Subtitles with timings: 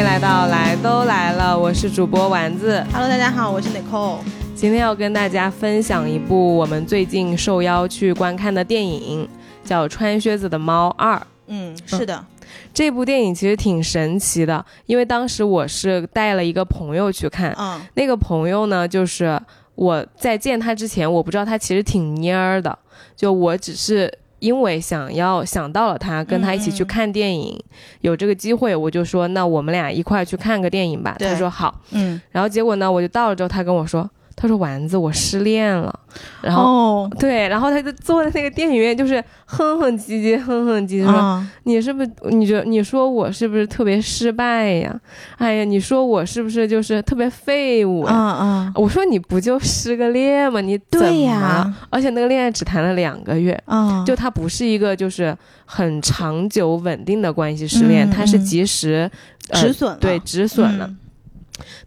[0.00, 2.82] 好，欢迎来到来都来了，我是主播丸子。
[2.90, 4.16] Hello，大家好，我是 Nicole。
[4.54, 9.28] 今天要跟大家分享一部我们最近受邀去观看的电影，
[9.62, 11.16] 叫《穿靴子的猫二》。
[11.48, 12.24] 嗯，是的，
[12.72, 19.38] 这部电影其实挺神奇的，因为当时我是带了一个朋友去看，嗯那个朋友呢，就是
[19.74, 22.78] 我在见他之前，我不知道他其实挺蔫儿的，
[23.14, 27.58] 就我只是因为想要想到了他，跟他一起去看电影，
[28.00, 31.14] 有这个机会，我就说那我们俩一块去看个电影吧。
[31.18, 36.00] 他说好，嗯，然后结果呢，我就到了之后，他跟我说，他说丸子，我失恋了，
[36.40, 36.62] 然后。
[36.62, 42.10] 哦，对，然后他就坐在那个电影院，就是哼哼唧唧，哼哼唧唧说：“啊，你是不是？
[42.30, 44.98] 你觉你说我是不是特别失败呀？
[45.36, 48.18] 哎呀，你说我是不是就是特别废物啊呀？
[48.18, 50.62] 啊，我说你不就失个恋吗？
[50.62, 51.74] 你对呀了？
[51.90, 55.36] 而且那个恋爱只谈了两个月，啊，就他不是一个就是
[55.66, 59.10] 很长久稳定的关系失恋，嗯它是嗯及时、
[59.50, 60.86] 呃止损了，对止损了。
[60.86, 60.96] 嗯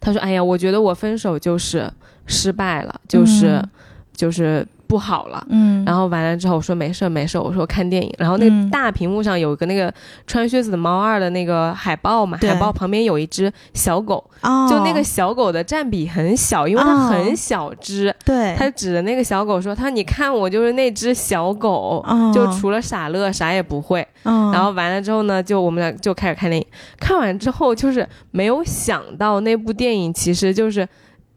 [0.00, 1.90] 他说：“哎呀，我觉得我分手就是
[2.26, 3.70] 失败了，就是、嗯
[4.14, 8.14] 就是不好了。”嗯，然后完了之后，我说没事没事，我说看电影。
[8.16, 9.92] 然后那嗯个大屏幕上有一个那个
[10.24, 18.14] 穿靴子的猫二的那个海报嘛，海报旁边有一只小狗，哦，就那个小狗的占比很小，因为它哦很小只。
[18.24, 24.06] 对，他指着那个小狗说：“他说你看我就是那只小狗，哦就除了傻乐啥也不会。
[24.22, 26.64] 嗯，然后完了之后呢，就我们俩就开始看电影。
[27.00, 30.88] 看完之后，就是没有想到那部电影其实就是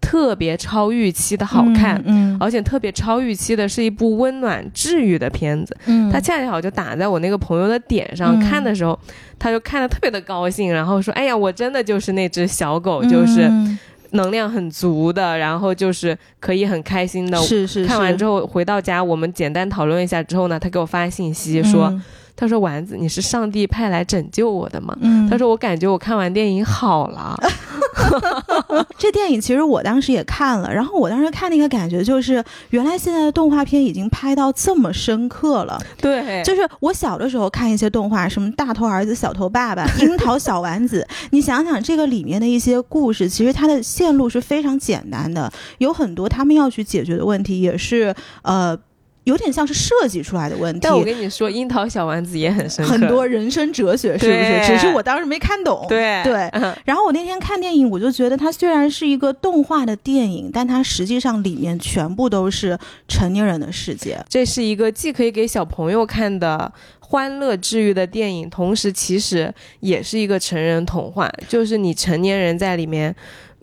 [0.08, 5.76] 特别超预期的好看，嗯，而且特别超预期的是一部温暖治愈的片子。
[5.86, 8.98] 嗯，他恰好就打在我那个朋友的点上，嗯看的时候
[9.38, 13.78] 他就看的特别的高兴，然后说：“哎呀，我真的就是那只小狗，就是嗯
[14.12, 22.02] 能量很足的，然后就是可以很开心的。”是是，看完之后后回到家，我们简单讨论一下之后呢，他给我发信息说：“嗯
[22.40, 27.36] 他说丸子，你是上帝派来拯救我的吗？”嗯，他说：“我感觉我看完电影好了。
[28.98, 35.82] 这电影其实我当时也看了，然后我当时看那个感觉就是，原来现在的动画片已经拍到这么深刻了。
[36.02, 48.78] 对，就是我小的时候看一些动画，什么大头儿子、小头爸爸、樱桃小丸子，你想想这个里面的一些故事，其实它的线路是非常简单的，有很多他们要去解决的问题，也是呃。
[49.28, 54.66] 有点像是设计出来的问题但，我跟你说，樱桃小丸子也很深刻，很多人生哲学是不是？
[54.66, 55.86] 只是我当时没看懂。
[55.90, 62.80] 对对嗯然后我那天看电影，我就觉得它虽然是一个动画的电影，但它实际上里面全部都是
[63.10, 64.18] 成年人的世界。
[64.30, 73.14] 这是一个既可以给小朋友看的欢乐治愈的电影，同时其实也是一个成人童话，就是你成年人在里面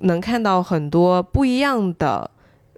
[0.00, 2.30] 能看到很多不一样的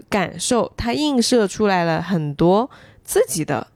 [0.09, 2.71] 感受，它映射出来了很多
[3.05, 3.67] 自己的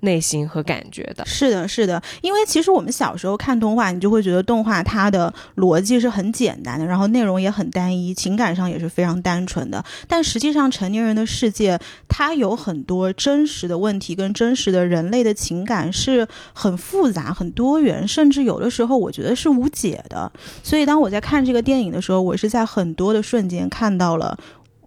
[0.00, 1.24] 内心和感觉的。
[1.24, 9.82] 是的，是的，因为其实我们小时候看动画，你就会觉得动画它的逻辑是很简单的，然后内容也很单一，情感上也是非常单纯的。
[10.06, 20.30] 但实际上，成年人的世界它有很多真实的问题，跟真实的人类的情感是很复杂、很多元，甚至有的时候我觉得是无解的。
[20.62, 24.38] 所以，当我在看这个电影的时候，我是在很多的瞬间看到了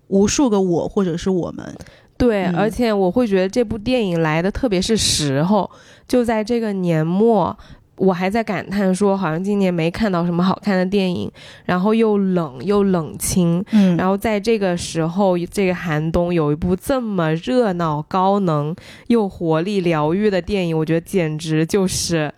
[0.09, 1.75] 无数个我，或者是我们。
[2.17, 5.67] 对，嗯而且我会觉得这部电影来的特别是时候，
[6.07, 7.57] 就在这个年末。
[8.01, 11.29] 我还在感叹说，好像今年没看到什么好看的电影，
[11.65, 18.73] 然后又冷又冷清，嗯然后在这个时候，这个寒冬有一部这么热闹、高能
[19.07, 22.33] 又活力、疗愈的电影，我觉得简直就是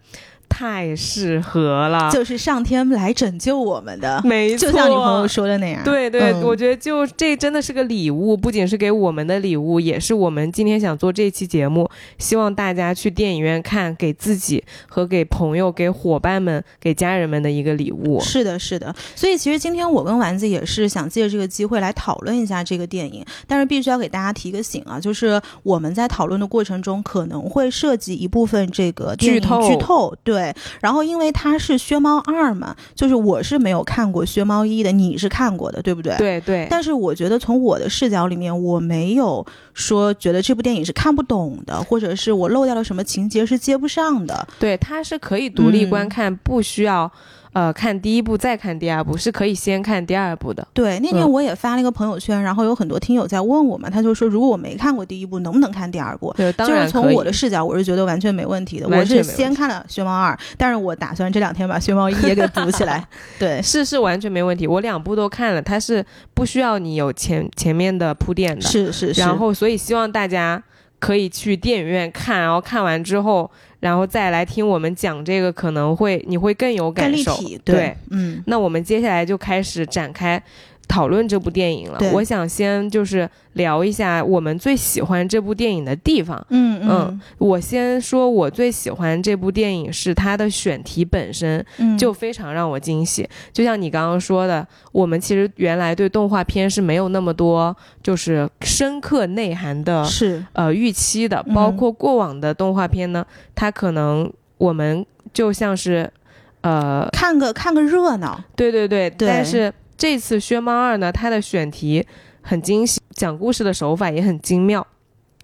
[0.61, 2.11] 太适合了。
[2.11, 5.83] 就是上天来拯救我们的，没错，就像你朋友说的那样。
[5.83, 11.89] 对对，嗯我觉得就这真的是个礼物，不仅是给我们的礼物，也是我们今天想做这期节目，
[12.19, 18.19] 希望大家去电影院看，给自己和给朋友、给伙伴们、给家人们的一个礼物。
[18.21, 18.93] 是的，是的。
[19.15, 30.50] 所以其实今天我跟丸子也是想借这个机会来讨论一下这个电影，但是必须要给大家提个醒啊，就是我们在讨论的过程中可能会涉及一部分这个电影剧透剧透，对。
[30.79, 36.15] 然后因为它是薛猫二嘛，就是我是没有看过薛猫一的，你是看过的，对不对？。
[36.17, 44.47] 对对，但是我觉得从我的视角里面，我没有说觉得这部电影是看不懂的，或者是我漏掉了什么情节是接不上的。
[44.59, 47.11] 对，它是可以独立嗯观看，不需要
[47.53, 50.65] 呃看第一部再看第二部，是可以先看第二部的。
[50.73, 56.33] 对，那天嗯我也发了一个朋友圈，然后有很多听友在问我嘛，他就说如果我没看过第一部，能不能看第二部？
[56.37, 56.87] 对，当就是然。
[56.87, 58.87] 从我的视角，我是觉得完全没问题的。
[58.87, 63.05] 我是先看了《熊猫二》，但是我打算这两天把《熊猫一》也给补起来。
[63.39, 68.61] 对，是是完全没问题，我两部都看了，它是不需要你有前前面的铺垫的。
[68.61, 69.21] 是是是。
[69.21, 70.61] 然后，所以希望大家
[71.01, 73.49] 可以去电影院看，然后看完之后，
[73.79, 77.35] 然后再来听我们讲这个，可能会你会更有感受。
[77.65, 80.41] 对，嗯，那我们接下来就开始展开。
[80.91, 86.45] 讨论这部电影了，我想先就是聊一下我们最喜欢这部电影的地方。
[86.49, 91.65] 嗯嗯，我先说，我最喜欢这部电影是它的选题本身
[91.97, 93.25] 就非常让我惊喜。
[93.53, 97.73] 就像你刚刚说的，我们其实原来对动画片是没有那么多
[98.03, 101.41] 就是深刻内涵的，是呃预期的。
[101.55, 106.11] 包括过往的动画片呢，它可能我们就像是
[106.59, 109.73] 呃看个看个热闹，对对对，但是。
[110.01, 112.03] 这次《薛猫二》呢，它的选题
[112.41, 114.87] 很惊喜，讲故事的手法也很精妙，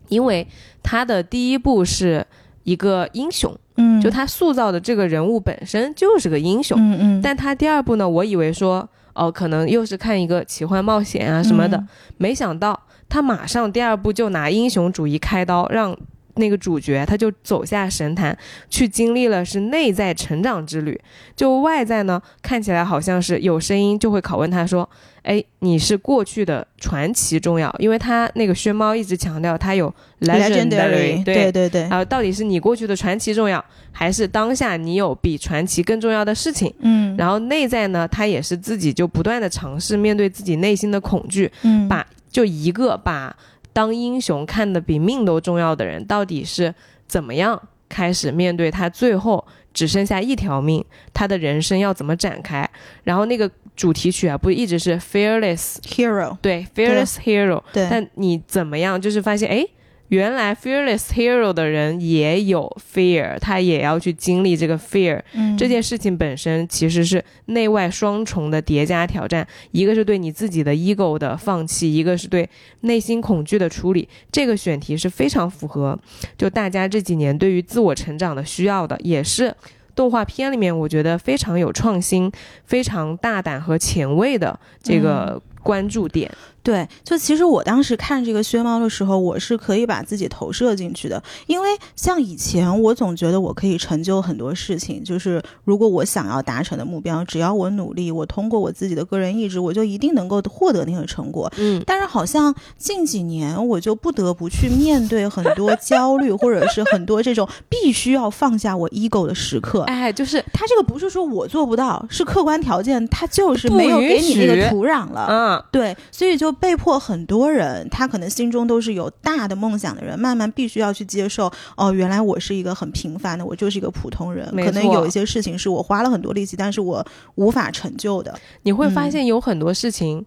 [0.08, 0.48] 因为
[0.82, 2.26] 它的第一部是
[2.64, 11.86] 一个英雄，嗯，就他塑造的这个人物本身就是个英雄，嗯嗯，但他第二部呢，我以为说，哦，可能又是看一个奇幻冒险啊什么的，
[12.18, 15.96] 没想到他马上第二部就拿英雄主义开刀，让。
[16.38, 18.38] 那个主角他就走下神坛，
[18.70, 21.00] 去经历了是内在成长之旅。
[21.36, 24.90] 就外在呢，看起来好像是有声音就会拷问他说
[25.24, 31.84] ：“哎，你是过去的传奇重要？”因为他那个薛猫一直强调他有 legendary，对对对。
[31.84, 36.74] 啊，到底是你过去的传奇重要，还是当下你有比传奇更重要的事情？
[36.80, 37.16] 嗯。
[37.18, 43.36] 然后内在呢，他也是自己就不断的尝试面对自己内心的恐惧，嗯，把就一个把。
[43.78, 46.74] 当英雄看得比命都重要的人，到底是
[47.08, 50.84] 怎么样开始面对他最后只剩下一条命，
[51.14, 52.68] 他的人生要怎么展开？
[53.04, 57.88] 然后那个主题曲啊，不一直是 Fearless Hero，对，Fearless Hero，对。
[57.88, 59.64] 但你怎么样，就是发现，哎。
[60.10, 65.22] 原来 fearless hero 的人也有 fear，他也要去经历这个 fear。
[65.34, 72.50] 嗯，这件事情本身其实是内外双重的叠加挑战，一个是对你自己的 ego 的放弃，一个是对
[72.82, 74.08] 内心恐惧的处理。
[74.32, 76.00] 这个选题是非常符合
[76.38, 79.54] 就大家这几年对于自我成长的需要的，也是
[79.94, 82.32] 动画片里面我觉得非常有创新、
[82.66, 86.32] 非常大胆和前卫的这个关注点。
[86.68, 101.50] 对，就其实我当时看这个薛猫的时候，我是可以把自己投射进去的，因为像以前我总觉得我可以成就很多事情，就是如果我想要达成的目标，只要我努力，我通过我自己的个人意志，我就一定能够获得那个成果。
[101.56, 109.84] 嗯，但是好像近几年我就不得不去面对很多焦虑，或者是很多这种必须要放下我 ego 的时刻。
[109.84, 115.28] 哎，就是他这个不是说我做不到，是客观条件，他就是没有给你那个土壤了。
[115.30, 116.54] 嗯，对，所以就。
[116.60, 124.48] 被迫很多人，他可能心中都是有大的梦想的人，慢慢必须要去接受哦，原来我是一个很平凡的，我就是一个普通人。
[124.58, 127.06] 可能有一些事情是我花了很多力气，但是我
[127.36, 128.38] 无法成就的。
[128.64, 130.26] 你会发现有很多事情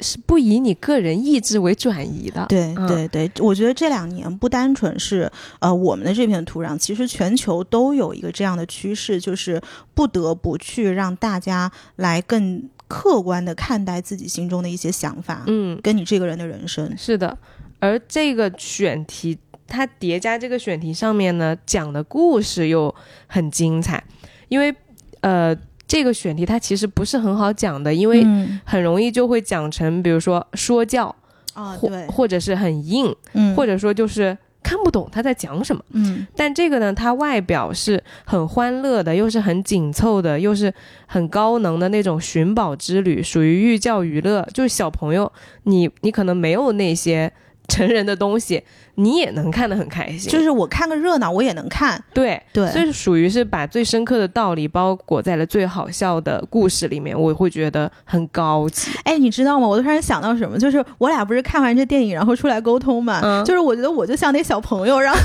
[0.00, 2.46] 是不以你个人意志为转移的。
[2.48, 5.30] 对对对，我觉得这两年不单纯是
[5.60, 9.60] 呃我们的这片土壤，其实全球都有一个这样的趋势，就是
[9.94, 12.68] 不得不去让大家来更。
[12.92, 17.38] 客观的看待自己心中的一些想法，嗯，跟你这个人的人生是的。
[17.80, 22.94] 而这个选题，它叠加这个选题上面呢，讲的故事又
[23.26, 24.04] 很精彩。
[24.48, 24.74] 因为，
[25.22, 25.56] 呃，
[25.86, 28.22] 这个选题它其实不是很好讲的，因为
[28.62, 31.16] 很容易就会讲成，比如说说教
[31.54, 34.36] 啊，对，或者是很硬，嗯，或者说就是。
[34.62, 40.72] 看不懂他在讲什么，嗯，但这个呢，它外表是很欢乐的，又是很紧凑的，又是
[41.06, 45.30] 很高能的那种寻宝之旅，属于寓教于乐，就是小朋友，
[45.64, 47.32] 你你可能没有那些。
[47.72, 48.62] 成人的东西，
[48.96, 50.30] 你也能看得很开心。
[50.30, 52.02] 就是我看个热闹，我也能看。
[52.12, 58.90] 对对，所以属于是把最深刻的道理包裹在了最好笑的故事里面，我会觉得很高级。
[59.04, 59.66] 哎，你知道吗？
[59.66, 63.20] 我突然想到什么，就是我俩不是看完这电影，然后出来沟通嘛？
[63.24, 65.18] 嗯，就是我觉得我就像那小朋友，然后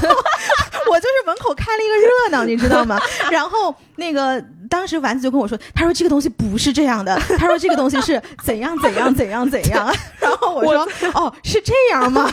[0.90, 3.00] 我就是门口开了一个热闹，你知道吗？
[3.32, 4.44] 然后那个。
[4.70, 9.90] 当时丸子就跟我说：“他说这个东西不是这样的，他说这个东西是怎样怎样怎样怎样。”
[10.20, 12.30] 然后我说：“哦，是这样吗？”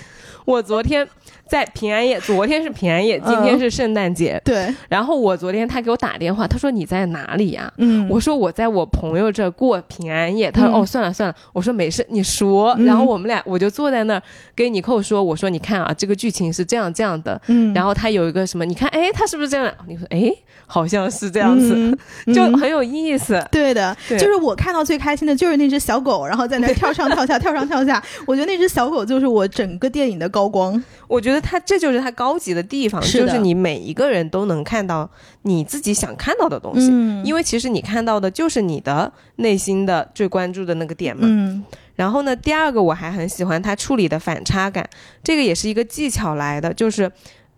[0.46, 1.08] 我昨天。
[1.50, 4.40] 在平安夜，昨天是平安夜，今天是圣诞节。
[4.44, 4.72] 对。
[4.88, 7.70] 然后我昨天他给我打电话，他说你在哪里呀？
[7.78, 8.08] 嗯。
[8.08, 10.48] 我说我在我朋友这过平安夜。
[10.48, 11.34] 他说哦，算了算了。
[11.52, 12.76] 我说没事，你说。
[12.78, 14.22] 然后我们俩我就坐在那儿
[14.54, 17.40] 跟尼寇说，我说你看啊，这个剧情是这样这样的。
[17.48, 17.74] 嗯。
[17.74, 18.64] 然后他有一个什么？
[18.64, 19.74] 你看，哎，他是不是这样？
[19.88, 20.32] 你说，哎，
[20.66, 21.98] 好像是这样子，
[22.32, 23.44] 就很有意思。
[23.50, 28.00] 对的，就是我看到最开心的就是那只小狗，然后在那跳上跳下， 跳上跳下。
[28.24, 30.80] 我觉得那只小狗就是我整个电影的高光。
[31.08, 32.08] 我觉得他这就是他。
[32.20, 35.08] 高级的地方就是你每一个人都能看到
[35.42, 36.88] 你自己想看到的东西，
[37.24, 41.22] 因为其实你看到的就是你的内心的最关注的那个点嘛。
[41.22, 44.86] 嗯，然后呢，第二个我还很喜欢他处理的反差感，
[45.22, 47.10] 这个也是一个技巧来的，就是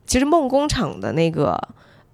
[0.07, 1.59] 其实梦工厂的那个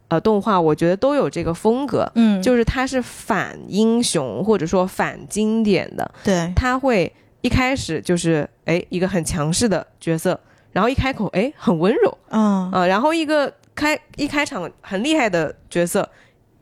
[0.06, 10.38] 呃动画，我觉得都有这个风格，嗯，就是它是反英雄或者说反经典的，对，他会一开始就是哎一个很强势的角色，
[10.78, 12.18] 然后一开口哎很温柔。
[12.28, 12.70] 嗯。
[12.70, 16.08] 啊、然后一个开一开场很厉害的角色，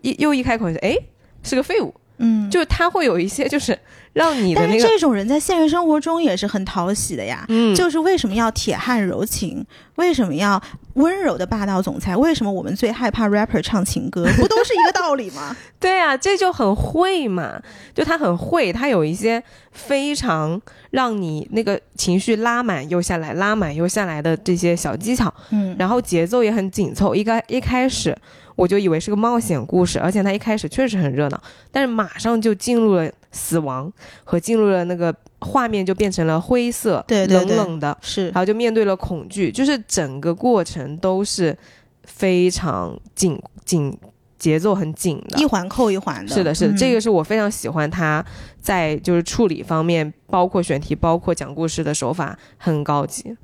[0.01, 0.97] 一又一开口是哎
[1.43, 3.79] 是个废物，嗯，就他会有一些就是
[4.13, 7.45] 让你的但那个是这种人在现实生活中也是很讨喜的呀。
[7.49, 9.65] 嗯就是为什么要铁汉柔情？
[9.97, 10.61] 为什么要
[10.95, 12.17] 温柔的霸道总裁？
[12.17, 14.27] 为什么我们最害怕 rapper 唱情歌？
[14.37, 15.55] 不都是一个道理吗？
[15.81, 17.61] 对啊，这就很会嘛，
[17.95, 19.43] 就他很会，他有一些
[19.73, 27.15] 非常让你那个情绪拉满又下来，拉满又下来的这些小技巧，嗯，然后节奏也很紧凑。
[27.15, 28.17] 一开一开始
[28.57, 33.93] 我就以为是个冒险故事，而且它一开始确实很热闹，但是马上就进入了死亡
[34.25, 41.57] 和进入了那个画面就变成了灰色，对对对冷冷的，是然后就面对了恐惧，就是整个过程都是
[42.05, 43.97] 非常紧紧，
[44.39, 45.45] 节奏很紧的一。
[45.45, 46.35] 环扣一环的。
[46.35, 48.25] 是的，是的，嗯这个是我非常喜欢他
[48.61, 53.37] 在就是处理方面，包括选题，包括讲故事的手法很高级。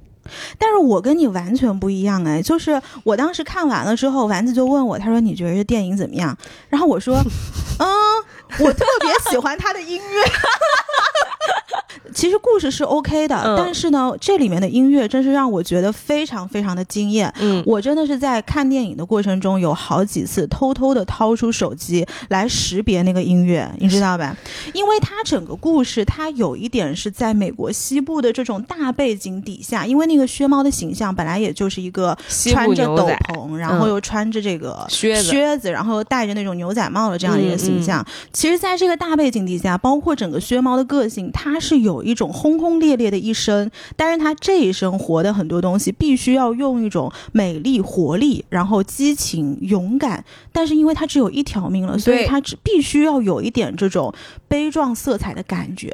[0.58, 6.36] 但是我跟你完全不一样哎，就是我当时看完了之后，丸子就问我，他说你觉得这电影怎么样？
[6.68, 7.16] 然后我说，
[7.78, 7.88] 嗯，
[8.60, 10.02] 我特别喜欢他的音乐。
[12.14, 17.32] 其实故事是 OK 的，嗯但是呢，这里面的音乐真是让我觉得非常非常的惊艳。
[17.38, 24.36] 嗯，我真的是在看电影的过程中，有好几次偷偷的掏出手机来识别那个音乐，你知道吧？
[24.74, 38.04] 因为它整个故事，它有一点是在美国西部的这种大背景底下，因为那个薛猫的形象本来也就是一个穿着斗篷，然后又穿着这个靴子，靴子，然后又戴着那种牛仔帽的这样一个形象。
[38.32, 50.24] 其实，在这个大背景底下，包括整个薛猫的个性，它是有一种轰轰烈烈的一生，但是它这一生活的很多东西，必须要用一种美丽、活力，然后激情、勇敢。
[50.52, 54.12] 但是因为他只有一条命了，所以对他只必须要有一点这种
[54.48, 55.90] 悲壮色彩的感觉。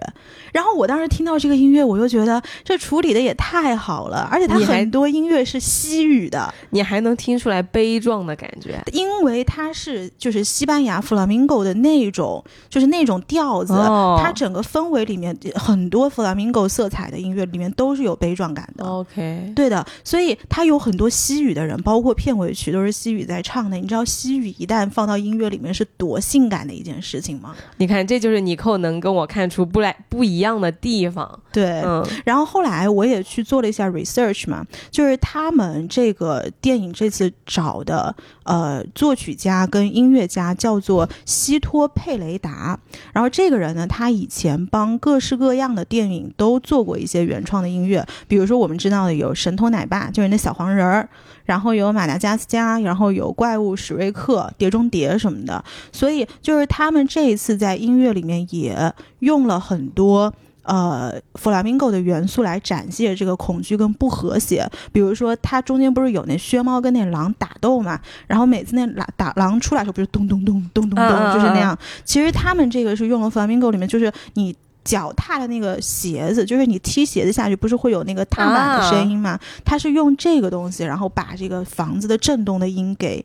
[0.52, 6.52] 然后我当时听到这个音乐，我就觉得这处理的也太好了，而且它很多音乐是西语的。
[6.70, 8.82] 你还能听出来悲壮的感觉。
[8.92, 18.84] 因为它是就是西班牙 flamenco 的那种，就是那种调子，哦它整个氛围里面很多 flamenco 色彩的音乐里面都是有悲壮感的。
[18.84, 23.76] OK，对的，所以它有很多西语的人，包括片尾曲都是西语在唱的。
[23.76, 27.54] 你知道西语一旦放到音乐里面是多性感的一件事情吗？
[27.76, 31.38] 你看，这就是尼寇能跟我看出不来不一样的地方。
[31.52, 38.14] 对，嗯，然后后来我也去做了一下 research 嘛，就是他们这个电影这次找的
[38.44, 42.78] 呃作曲家跟音乐家叫做西托佩雷达，
[43.12, 51.08] 然后这个人呢，他以前帮各式各样的电影都做过一些原创的音乐，比如说我们知道的有《神偷奶爸》，就是那小黄人儿。
[51.44, 60.30] 然后有马达加斯加，然后有怪物史瑞克、碟中谍什么的，所以就是他们这一次在音乐里面也用了很多
[60.68, 64.64] 呃弗拉明戈的元素来展现这个恐惧跟不和谐。
[64.92, 71.76] 比如说，它中间不是有那薛猫跟那狼打斗嘛，然后每次那狼打狼出来的时候，不是咚咚咚咚咚咚，就是那样。
[72.04, 74.54] 其实他们这个是用了弗拉明戈里面，就是你。
[74.84, 79.38] 脚踏的那个鞋子，就是你踢鞋子下去，不是会有那个踏板的声音吗？
[79.62, 83.22] 它是用这个东西，然后把这个房子的震动的音给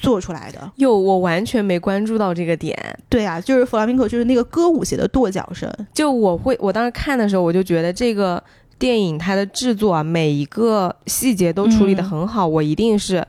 [0.00, 0.72] 做出来的。
[0.76, 2.76] 哟，我完全没关注到这个点。
[3.08, 5.70] 对啊，就是弗拉明戈，就是那个歌舞鞋的跺脚声。
[5.92, 8.42] 就我会，我当时看的时候，我就觉得这个
[8.78, 13.24] 电影它的制作啊，每一个细节都处理的很好，我一定是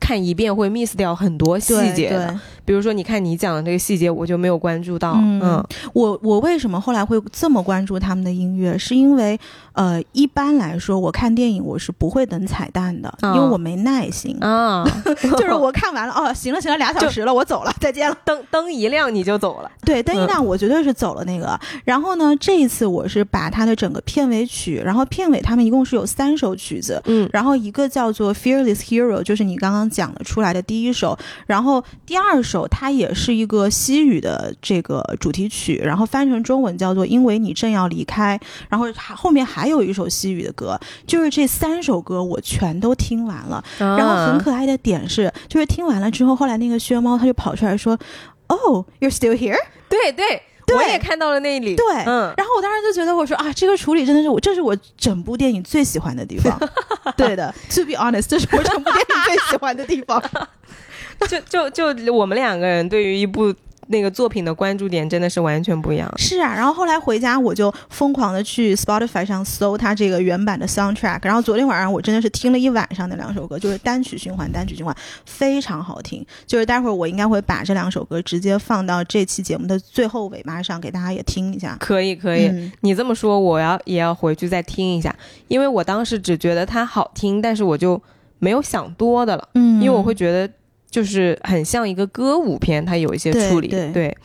[0.00, 2.38] 看一遍会 miss 掉很多细节的。
[2.68, 5.14] 对比如说，你看你讲的这个细节，我就没有关注到。
[5.14, 8.76] 嗯嗯我我为什么后来会这么关注他们的音乐？
[8.76, 9.40] 是因为
[9.72, 14.36] 呃，一般来说我看电影我是不会等彩蛋的，哦因为我没耐心。
[14.42, 14.84] 啊，
[15.38, 18.16] 就是我看完了，哦，行了行了，俩小时了，我走了，再见了。
[18.24, 19.70] 灯灯一亮你就走了。
[19.84, 21.58] 对，灯一亮，我绝对是走了那个。
[21.84, 38.36] 然后呢，这一次我是把它的整个片尾曲，然后片尾他们一共是有三首曲子，嗯然后一个叫做《Fearless Hero》，就是你刚刚讲的出来的第一首，然后第二首它也是一个西语的这个主题曲，然后翻成中文叫做《因为你正要离开》，
[38.68, 43.62] 然后还后面还有一首西语的歌，就是这三首歌我全都听完了。
[43.78, 47.98] 然后很啊可爱的点是，就是听完了之后，后来那个薛猫他就跑出来说
[48.46, 51.74] ：“Oh, you're still here。”对对，对我也看到了那里。
[51.76, 56.58] 对，嗯，然后我当时就觉得，我说啊，这个处理真的是我，这是我整部电影最喜欢的地方。
[57.16, 60.22] 对的，To be honest，这是我整部电影最喜欢的地方。
[61.26, 63.54] 就 就就我们两个人对于一部
[63.90, 66.12] 那个作品的关注点真的是完全不一样。
[66.18, 74.94] 是啊，然后后来回家我就疯狂的去 Spotify 上搜它这个原版的 soundtrack，然后昨天晚上我真的是听了一晚上那两首歌，就是单曲循环，单曲循环，
[75.24, 76.22] 非常好听。
[76.46, 81.74] 就是待会儿我应该会把这两首歌直接放到这期节目的最后尾巴上，给大家也听一下。
[81.80, 85.16] 可以可以，嗯你这么说，我要也要回去再听一下，
[85.48, 87.98] 因为我当时只觉得它好听，但是我就
[88.38, 90.52] 没有想多的了，嗯因为我会觉得
[90.90, 93.68] 就是很像一个歌舞片，它有一些处理。
[93.68, 94.16] 对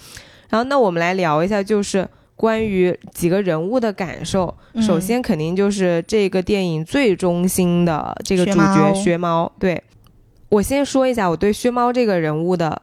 [0.49, 4.55] 然后那我们来聊一下，就是关于几个人物的感受。
[4.73, 9.51] 嗯首先肯定就是这个电影最中心的这个主角薛猫。
[9.59, 9.81] 对
[10.49, 12.81] 我先说一下我对薛猫这个人物的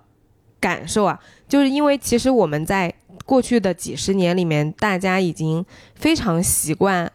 [0.60, 1.18] 感受啊，
[1.48, 2.92] 就是因为其实我们在
[3.24, 7.10] 过去的几十年里面，大家已经非常习惯，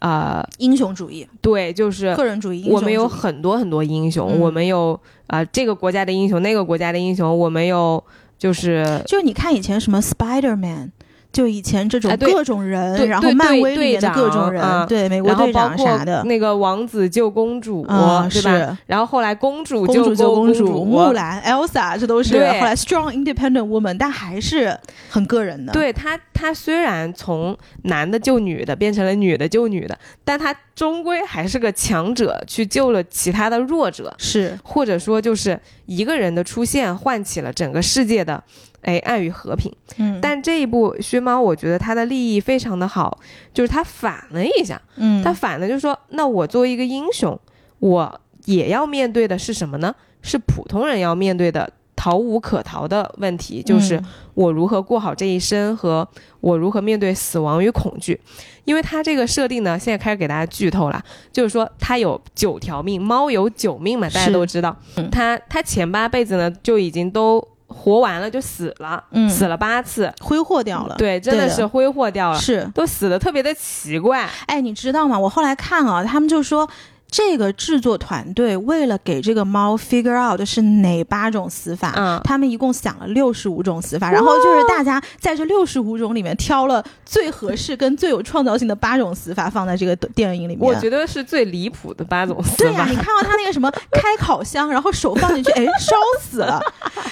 [0.00, 8.02] 呃，英雄主义、对，就是个人主义，我们有很多很多英雄，嗯我们有啊、这个国家的英雄，那个国家的英雄，我们有
[8.38, 10.92] 就是就是你看以前什么 Spider Man。
[11.30, 18.78] 就以前这种各种人，对然后漫威里面的各种人，啊对美国队长啥的，那个王子救公主，啊对吧？
[18.86, 24.76] 然后后来公主公主救公主、木兰、Elsa，这都是对后来 strong independent woman，但还是
[25.10, 38.42] 很个人的。，对他，他虽然从男的救女的变成了女的救女的，但他终归还是个强者，去救了其他的弱者，是或者说就是一个人的出现唤起了整个世界的。
[38.82, 39.72] 哎，爱与和平。
[39.96, 43.18] 嗯，但这一部薛猫，我觉得它的立意非常的好，
[43.52, 47.38] 就是它反了一下，嗯，它反了就是说，那我作为一个英雄，
[47.80, 49.94] 我也要面对的是什么呢？
[50.22, 54.04] 是普通人要面对的逃无可逃的问题，就是嗯
[54.34, 56.06] 我如何过好这一生和
[56.40, 58.20] 我如何面对死亡与恐惧。
[58.64, 64.76] 因为它这个设定呢，现在开始给大家剧透了，就是说它有九条命，猫有九命嘛，大家都知道。
[64.96, 67.42] 嗯它它前八辈子呢就已经都
[67.78, 70.96] 活完了，就死了，嗯死了八次，挥霍掉了。
[70.98, 72.38] 对，真的是挥霍掉了。
[72.38, 75.18] 是，都死的特别的奇怪，哎，你知道吗？
[75.18, 76.68] 我后来看啊，他们就说。
[77.10, 90.58] 这个制作团队为了给这个猫 figure out 是哪八种死法，嗯他们一共想了六十五种死法，然后就是大家在这六十五种里面挑了最合适跟最有创造性的八种死法放在这个电影里面。
[90.60, 92.96] 我觉得是最离谱的八种死法对呀、法你。
[92.96, 96.60] 看到他那个什么开烤箱，然后手放进去， 哎，烧死了，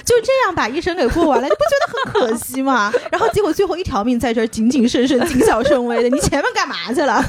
[0.05, 2.93] 就这样把一生给过完了，你不觉得很可惜吗？
[3.11, 7.25] 然后结果最后一条命在这儿谨谨慎慎、谨小慎微的，你前面干嘛去了？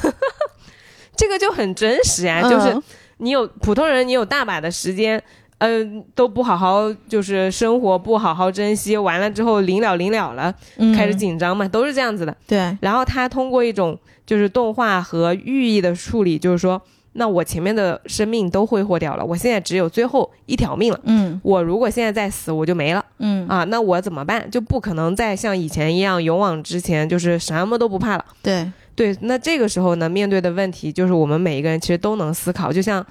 [1.18, 2.84] 这个就很真实呀、就是嗯
[3.20, 5.20] 你有普通人，你有大把的时间，
[5.58, 10.54] 嗯、都不好好就是生活，不好好珍惜，完了之后临了临了了，
[10.96, 12.38] 开始嗯紧张嘛，都是这样子的。
[12.46, 16.80] 对，然后他通过一种就是动画和寓意的处理，就是说，
[17.14, 21.00] 那我前面的生命都挥霍掉了，我现在只有最后一条命了。
[21.06, 23.64] 嗯我如果现在再死，我就没了嗯，啊！
[23.64, 24.48] 那我怎么办？
[24.52, 28.24] 就不可能再像以前一样勇往直前，就是什么都不怕了。
[28.44, 33.06] 对，对，那这个时候呢，面对的问题就是我们每一个人其实都能思考，就像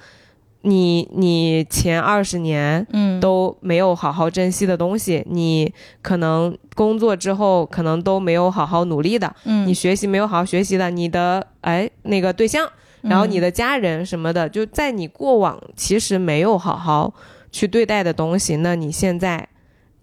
[0.61, 3.07] 你你前二十年嗯。
[3.19, 5.73] 都没有好好珍惜的东西，你
[6.03, 12.69] 可能工作之后可能都没有好好努力的，嗯你学习没有好好学习的，你的哎那个对象，
[13.01, 17.11] 然后你的家人什么的，就在你过往其实没有好好
[17.51, 19.49] 去对待的东西，那你现在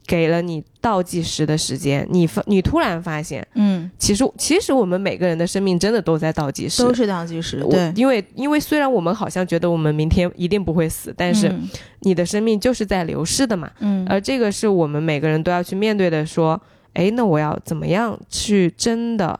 [0.07, 3.47] 给了你倒计时的时间，你发你突然发现。
[3.55, 11.69] 嗯其实，其实我们每个人的生命真的都在倒计时，都是倒计时，对，因为因为虽然我们好像觉得我们明天一定不会死，但是嗯
[12.01, 16.25] 你的生命就是在流逝的嘛，嗯而这个是我们每个人都要去面对的。
[16.27, 16.61] 说，
[16.95, 19.39] 哎，那我要怎么样去真的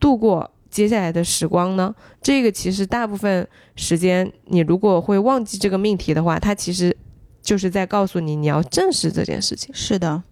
[0.00, 1.94] 度过接下来的时光呢？
[2.22, 3.46] 这个其实大部分
[3.76, 6.96] 时间，你如果会忘记这个命题的话，它其实
[7.42, 9.74] 就是在告诉你你要正视这件事情。
[9.74, 10.22] 是的，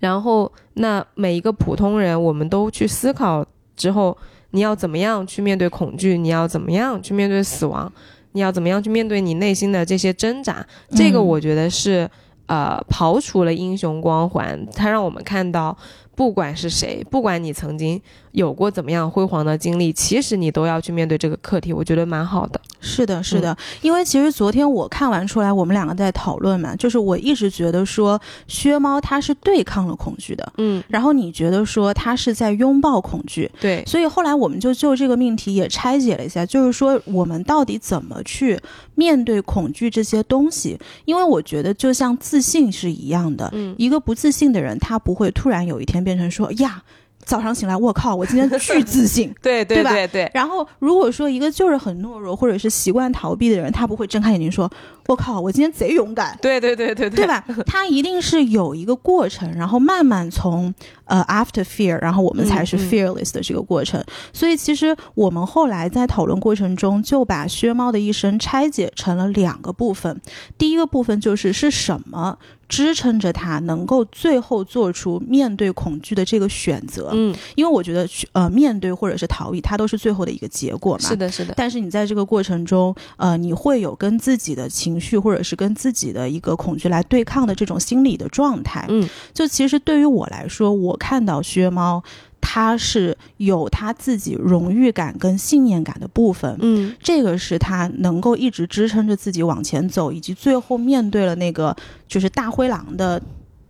[0.00, 4.16] 然后，那每一个普通人，我们都去思考之后，
[4.50, 6.18] 你要怎么样去面对恐惧？
[6.18, 7.92] 你要怎么样去面对死亡？
[8.32, 10.66] 你要怎么样去面对你内心的这些挣扎？
[10.96, 12.08] 这个嗯我觉得是，
[12.46, 15.76] 呃，刨除了英雄光环，它让我们看到，
[16.14, 22.58] 不管是谁，不管你曾经有过怎么样辉煌的经历，其实你都要去面对这个课题，我觉得蛮好的。
[22.82, 38.58] 是的，是的，因为其实昨天我看完出来，我们两个在讨论嘛，就是我一直觉得说薛猫它是对抗了恐惧的，嗯，然后你觉得说它是在拥抱恐惧，对，所以后来我们就就这个命题也拆解了一下，就是说我们到底怎么去
[38.96, 40.78] 面对恐惧这些东西？
[41.04, 46.82] 因为我觉得就像自信是一样的，嗯一个不自信的人，他不会突然有一天变成说呀。
[47.24, 49.32] 早上醒来，我靠，我今天巨自信。
[49.40, 54.70] 对对对吧对对，然后，如果说一个就是很懦弱或者是习惯逃避的人，他不会睁开眼睛说
[55.06, 57.26] ：“我靠，我今天贼勇敢。”对对对对对？
[57.26, 57.44] 吧？
[57.66, 64.02] 他一定是有一个过程，然后慢慢从呃 after fear，然后我们才是 fearless 的这个过程。
[64.32, 70.20] 所以其实我们后来在讨论过程中，就把薛猫的一生拆解成了两个部分。
[70.58, 72.36] 第一个部分就是是什么
[72.72, 77.10] 支撑着他能够最后做出面对恐惧的这个选择？
[77.12, 81.06] 嗯，因为我觉得呃面对或者是逃避，它都是最后的一个结果嘛。
[81.06, 88.86] 是的，是的，但是你在这个过程中，呃，你会有跟自己的情绪或者是跟自己的一个恐惧来对抗的这种心理的状态。
[88.88, 92.02] 嗯，就其实对于我来说，我看到薛猫，
[92.42, 96.54] 他是有他自己荣誉感跟信念感的部分。
[96.60, 101.74] 嗯这个是他能够一直支撑着自己往前走，以及最后面对了那个
[102.06, 103.22] 就是大灰狼的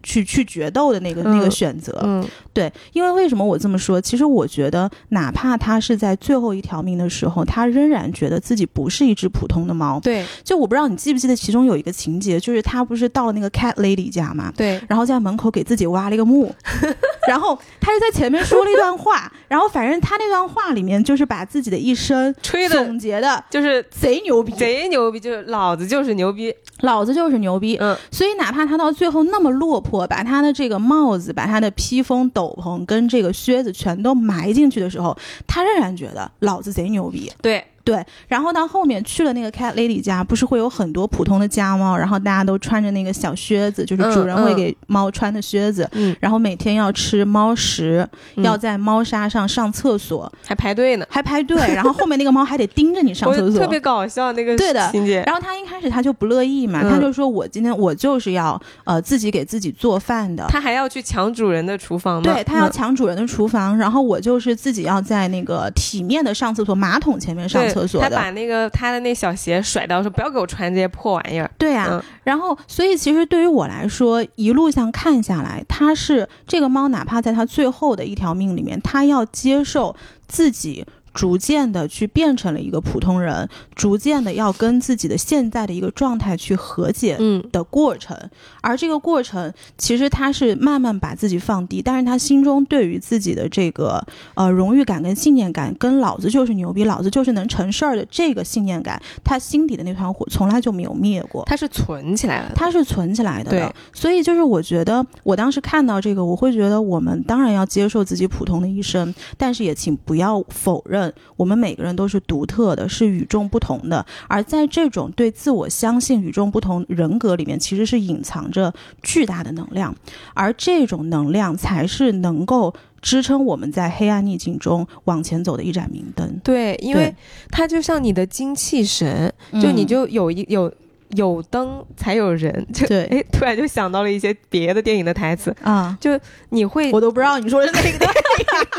[0.02, 2.00] 去去决斗的那个、那个嗯选择。
[2.04, 4.00] 嗯对，因为为什么我这么说？
[4.00, 9.98] 其实我觉得，哪怕他是在最后一条命的时候，他仍然觉得自己不是一只普通的猫。
[10.00, 16.54] 对就我不知道你记不记得，其中有一个情节，就是他不是到了那个 cat lady 家嘛，对，然后在门口给自己挖了一个墓，
[17.26, 26.54] 然后他就在前面说了一段话，然后反正他那段话里面就是把自己的一生吹的总结的就是贼牛逼，贼牛逼，就是老子就是牛逼。
[26.80, 27.76] 老子就是牛逼。
[27.80, 37.30] 嗯，所以哪怕他到最后那么落魄，把他的这个帽子、把他的披风、斗篷跟这个靴子全都埋进去的时候，他仍然觉得老子贼牛逼。
[37.40, 51.06] 对，对，然后到后面去了那个 cat lady 家，不是会有很多普通的家猫，然后大家都穿着那个小靴子，就是主人会给猫穿的靴子，嗯，然后每天要吃猫食，嗯要在猫砂上上厕所，还排队呢。
[51.10, 55.22] 还排队，然后后面那个猫还得盯着你上厕所，特别搞笑那个对的情节。
[55.26, 60.46] 然后他一开始他就不乐意嘛，嗯他就说我今天我就是要呃自己给自己做饭的。
[60.48, 62.32] 他还要去抢主人的厨房吗。
[62.32, 68.10] 对他要嗯抢主人的厨房，然后我就是自己要在那个体面的上厕所，马桶前面上厕所的。
[68.10, 71.50] 把那个他的那小鞋甩到，说不要给我穿这些破玩意儿。
[71.58, 79.94] 对啊，嗯然后所以其实对于我来说，一路上看下来，它是这个猫，哪怕在它最后的一条命里面，它要接受
[80.26, 80.84] 自己。
[81.14, 88.16] 逐渐的去变成了一个普通人，逐渐的要跟自己的现在的一个状态去和解嗯的过程，
[88.60, 101.44] 而这个过程其实他是慢慢把自己放低，但是他心中对于自己的这个呃荣誉感跟信念感，跟老子就是牛逼，老子就是能成事儿的这个信念感，他心底的那团火从来就没有灭过。
[101.46, 102.54] 他是存起来了的。
[102.54, 111.01] 它是存起来的对，所以就是我觉得，我当时看到这个，我会觉得我们当然要接受自己普通的一生，但是也请不要否认，
[111.36, 114.04] 我们每个人都是独特的，是与众不同的。
[114.28, 119.94] 而在这种对自我相信、与众不同人格里面，其实是隐藏着巨大的能量，
[120.34, 126.40] 而这种能量才是能够支撑我们在黑暗逆境中往前走的一盏明灯。
[126.44, 127.14] 对，因为
[127.50, 130.72] 它就像你的精气神，就你嗯就有一有
[131.10, 132.66] 有灯才有人。
[132.72, 136.18] 就对哎，突然就想到了一些别的电影的台词，啊，就
[136.50, 138.10] 你会我都不知道你说的是哪个电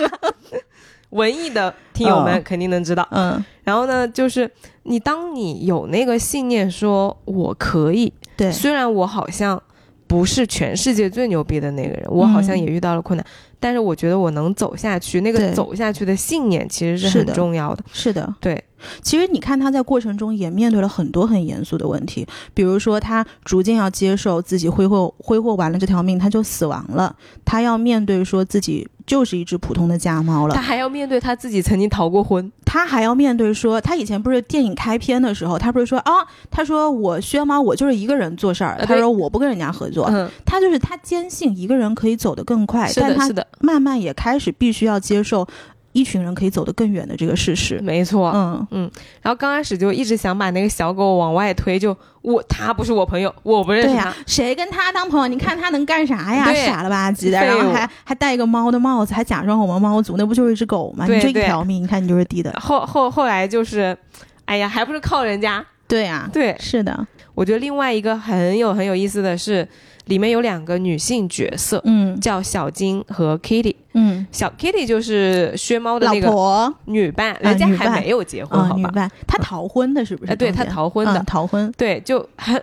[0.02, 0.62] 影。
[1.14, 2.44] 文艺的听友们嗯。
[2.44, 3.08] 肯定能知道。
[3.12, 4.50] 嗯，然后呢，就是
[4.84, 9.62] 你当你有那个信念，说我可以，对，虽然我好像
[10.08, 13.26] 不是全世界最牛逼的那个人，我好像也遇到了困难，
[13.60, 17.84] 但是我觉得我能走下去，那个走下去的信念其实是很重要的。
[17.92, 18.36] 是的。
[18.40, 18.62] 对，
[19.02, 36.12] 其实你看他在过程中也面对了很多很严肃的问题，比如说他逐渐要接受自己挥霍挥霍完了这条命他就死亡了，他要面对说自己就是一只普通的家猫了，他还要面对他自己曾经逃过婚，他还要面对说他以前不是电影开篇的时候，他不是说啊，
[36.50, 45.48] 他说我薛猫我就是一个人做事儿，他说我不跟人家合作，嗯，他就是他坚信一个人可以走得更快，但他是的，慢慢也开始必须要接受
[45.94, 47.80] 一群人可以走得更远的这个事实。
[47.82, 48.32] 没错。
[48.36, 55.28] 嗯嗯，然后刚开始就一直想把那个小狗往外推，就我他不是我朋友，我不认识他对呀、，谁跟他当朋友？
[55.28, 56.54] 你看他能干啥呀？
[56.54, 61.06] 傻了吧唧的，然后还还戴一个猫的帽子，还假装我们猫族，那不就是一只狗吗？
[61.08, 62.52] 你这一条命，你看你就是低的。
[62.60, 63.98] 后后后来就是，
[64.46, 65.66] 哎呀，还不是靠人家。
[65.86, 69.68] 对呀、对，是的，我觉得另外一个很有很有意思的是，
[70.06, 72.20] 里面有两个女性角色，嗯。
[72.20, 73.76] 叫小金和 Kitty。
[73.94, 76.74] 嗯，小 Kitty 就是薛猫的那个婆。
[76.86, 79.10] 女伴，人家还没有结婚，啊，好吧？
[79.28, 80.32] 她逃婚的是不是？
[80.32, 82.56] 哎，对她逃婚的，嗯逃婚，对，就很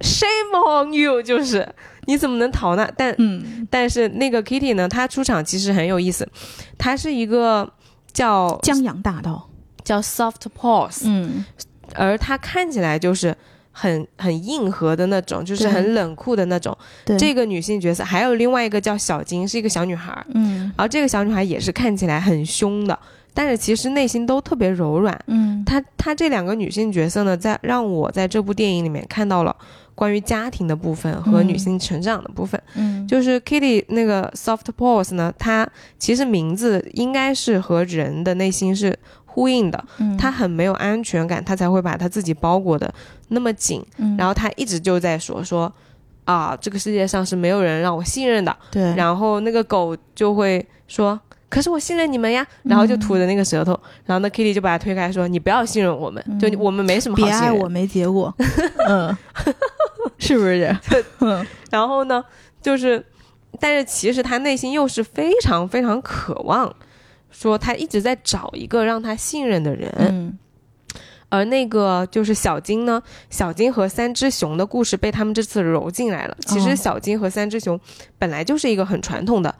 [0.00, 1.66] shame on you，就是
[2.06, 2.88] 你怎么能逃呢？
[2.96, 6.28] 但嗯，但是那个 Kitty 呢，她出场其实很有意思，
[6.76, 7.68] 她是一个
[8.12, 9.48] 叫江洋大盗，
[9.82, 11.44] 叫 soft paws，、嗯。
[11.94, 13.34] 而她看起来就是
[13.76, 16.74] 很很硬核的那种，就是很冷酷的那种。
[17.04, 22.96] 对这个女性角色还有另外一个叫小金，是一个小女孩儿，嗯然后这个小女孩也是看起来很凶的，
[23.34, 25.20] 但是其实内心都特别柔软。
[25.26, 29.54] 嗯她她这两个女性角色呢，在让我在这部电影里面看到了
[29.94, 32.60] 关于家庭的部分和嗯女性成长的部分。
[32.76, 38.96] 嗯就是 Kitty 那个 Soft Paws 呢，它其实名字应该是和人的内心是
[39.34, 39.84] 呼应的。
[39.98, 42.92] 嗯她很没有安全感，他才会把他自己包裹的
[43.28, 43.84] 那么紧。
[43.98, 45.70] 嗯然后他一直就在说说
[46.24, 48.56] 啊，这个世界上是没有人让我信任的。
[48.70, 51.18] 对，然后那个狗就会说。
[51.50, 57.40] 可是我信任你们呀，然后就吐着那个舌头，然后那 Kitty 就把他推开，说：“你不要信任我们，就我们没什么好信任。
[57.42, 58.34] 别爱我没结果，
[58.88, 59.16] 嗯，
[60.18, 60.76] 是不是？
[61.20, 62.24] 嗯然后呢，
[62.60, 63.04] 就是，
[63.60, 66.74] 但是其实他内心又是非常非常渴望，
[67.34, 69.92] 说他一直在找一个让他信任的人。
[69.98, 70.38] 嗯
[71.30, 76.36] 而那个就是小金呢，小金和三只熊的故事被他们这次揉进来了。
[76.46, 77.80] 其哦实小金和三只熊
[78.18, 79.52] 本来就是一个很传统的，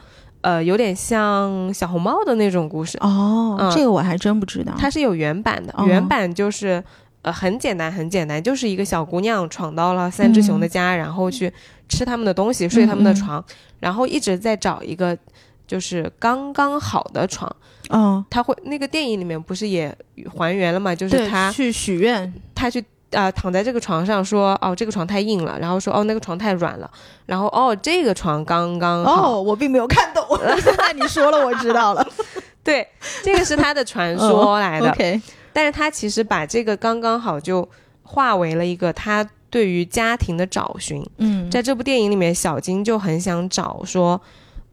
[0.43, 2.97] 呃，有点像小红帽的那种故事。
[2.99, 4.73] 哦，嗯这个我还真不知道。
[4.79, 6.81] 它是有原版的，哦原版就是
[7.23, 11.53] 呃很简单很简单，就是一个小姑娘闯到了三只熊的家，然后去
[11.89, 13.45] 吃他们的东西，睡他们的床，
[13.81, 15.19] 然后一直在找一个
[15.67, 17.55] 就是刚刚好的床。
[17.91, 19.97] 嗯，他会那个电影里面不是也
[20.37, 20.95] 还原了嘛？
[20.95, 22.85] 就是，他去许愿，他去。
[23.11, 26.91] 呃，躺在这个床上说，哦，这个床太硬了，然后说，哦，那个床太软了，
[27.27, 30.27] 然后，哦，这个床刚刚好，哦，我并没有看懂，
[30.61, 32.05] 现在你说了，我知道了。
[32.65, 32.85] 对，
[33.23, 34.91] 这个是他的传说来的。
[34.91, 35.23] OK，
[35.53, 37.69] 但是他其实把这个刚刚好就
[38.03, 41.01] 化为了一个他对于家庭的找寻。
[41.19, 44.21] 嗯，在这部电影里面，小金就很想找说，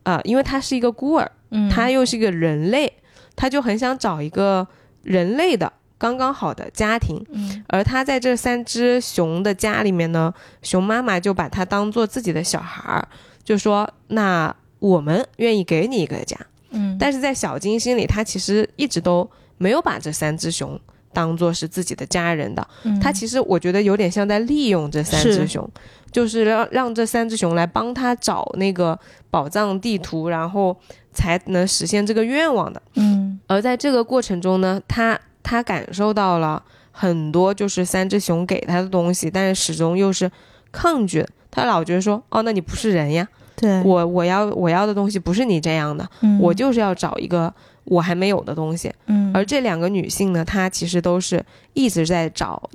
[0.04, 2.92] 呃，因为他是一个孤儿，嗯他又是一个人类，
[3.36, 4.68] 他就很想找一个
[5.04, 7.24] 人类的刚刚好的家庭。
[7.32, 13.08] 嗯而他在这三只熊的家里面呢，熊妈妈就把他当做自己的小孩儿，
[13.44, 16.38] 就说：“那我们愿意给你一个家。”
[16.72, 20.80] 嗯，但是在小金心里，他其实一直都没有把这三只熊
[21.14, 22.66] 当做是自己的家人的。
[22.84, 25.70] 嗯他其实我觉得有点像在利用这三只熊，
[26.12, 30.76] 就是让让这三只熊来帮他找那个宝藏地图，然后
[31.13, 32.82] 才能实现这个愿望的。
[32.95, 40.32] 嗯而在这个过程中呢，他他感受到了很多就是三只熊给他的东西，但是始终又是
[40.71, 41.30] 抗拒的。
[41.50, 48.89] 他老觉得说，哦，那你不是人呀，对，我我要我要的东西不是你这样的，嗯我就是要找一个我还没有的东西。
[49.08, 51.43] 嗯，而这两个女性呢，她其实都是
[51.74, 52.69] 一直在找，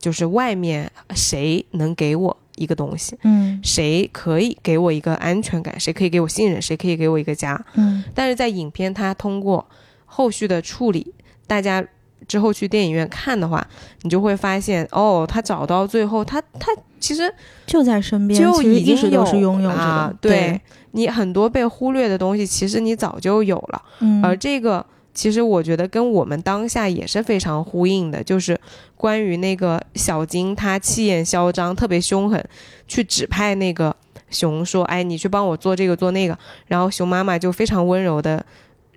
[0.00, 3.58] 就是外面谁能给我一个东西，嗯。
[3.62, 7.58] 谁可以给我一个安全感，谁可以给我信任，谁可以给我一个家。
[7.74, 8.04] 嗯。
[8.14, 9.66] 但是在影片它通过
[10.04, 11.14] 后续的处理，
[11.46, 11.84] 大家
[12.26, 13.66] 之后去电影院看的话，
[14.02, 17.32] 你就会发现哦，他找到最后，他他其实
[17.66, 20.60] 就在身边，就已经一直都是拥有着啊的，，对。
[20.92, 23.82] 你很多被忽略的东西，其实你早就有了。
[24.00, 24.84] 嗯，而这个
[25.18, 28.56] 其实我觉得跟我们当下也是非常呼应的，就是
[28.96, 32.40] 关于那个小金，他气焰嚣张，特别凶狠，
[32.86, 33.92] 去指派那个
[34.30, 38.46] 熊说：“哎，你去帮我做这个做那个。”然后熊妈妈就非常温柔的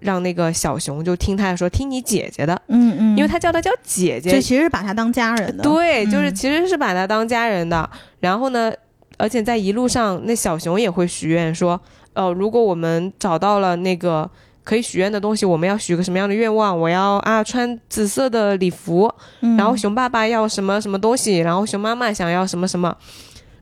[0.01, 7.89] 让那个小熊就听他的说，听你姐姐的，嗯嗯，因为他叫他叫姐姐就，其实是把他当家人的，对，就是嗯其实是把他当家人的。
[8.19, 8.71] 然后呢，
[9.17, 11.81] 而且在一路上，那小熊也会许愿说，
[12.13, 14.29] 呃，如果我们找到了那个
[14.63, 16.79] 可以许愿的东西，我们要许个什么样的愿望？
[16.79, 22.95] 我要啊穿紫色的礼服，嗯，然后熊爸爸要什么什么东西，然后熊妈妈想要什么什么，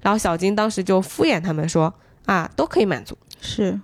[0.01, 1.93] 然后小金当时就敷衍他们说
[2.25, 3.17] 啊都可以满足。
[3.41, 3.79] 是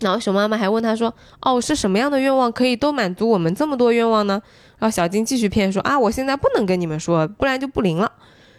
[0.00, 4.40] 然后熊妈妈还问他说：“哦，是什么样的愿望可以都满足我们这么多愿望呢？”
[4.78, 8.12] 然后小金继续骗说：“啊，我现在不能跟你们说，不然就不灵了。”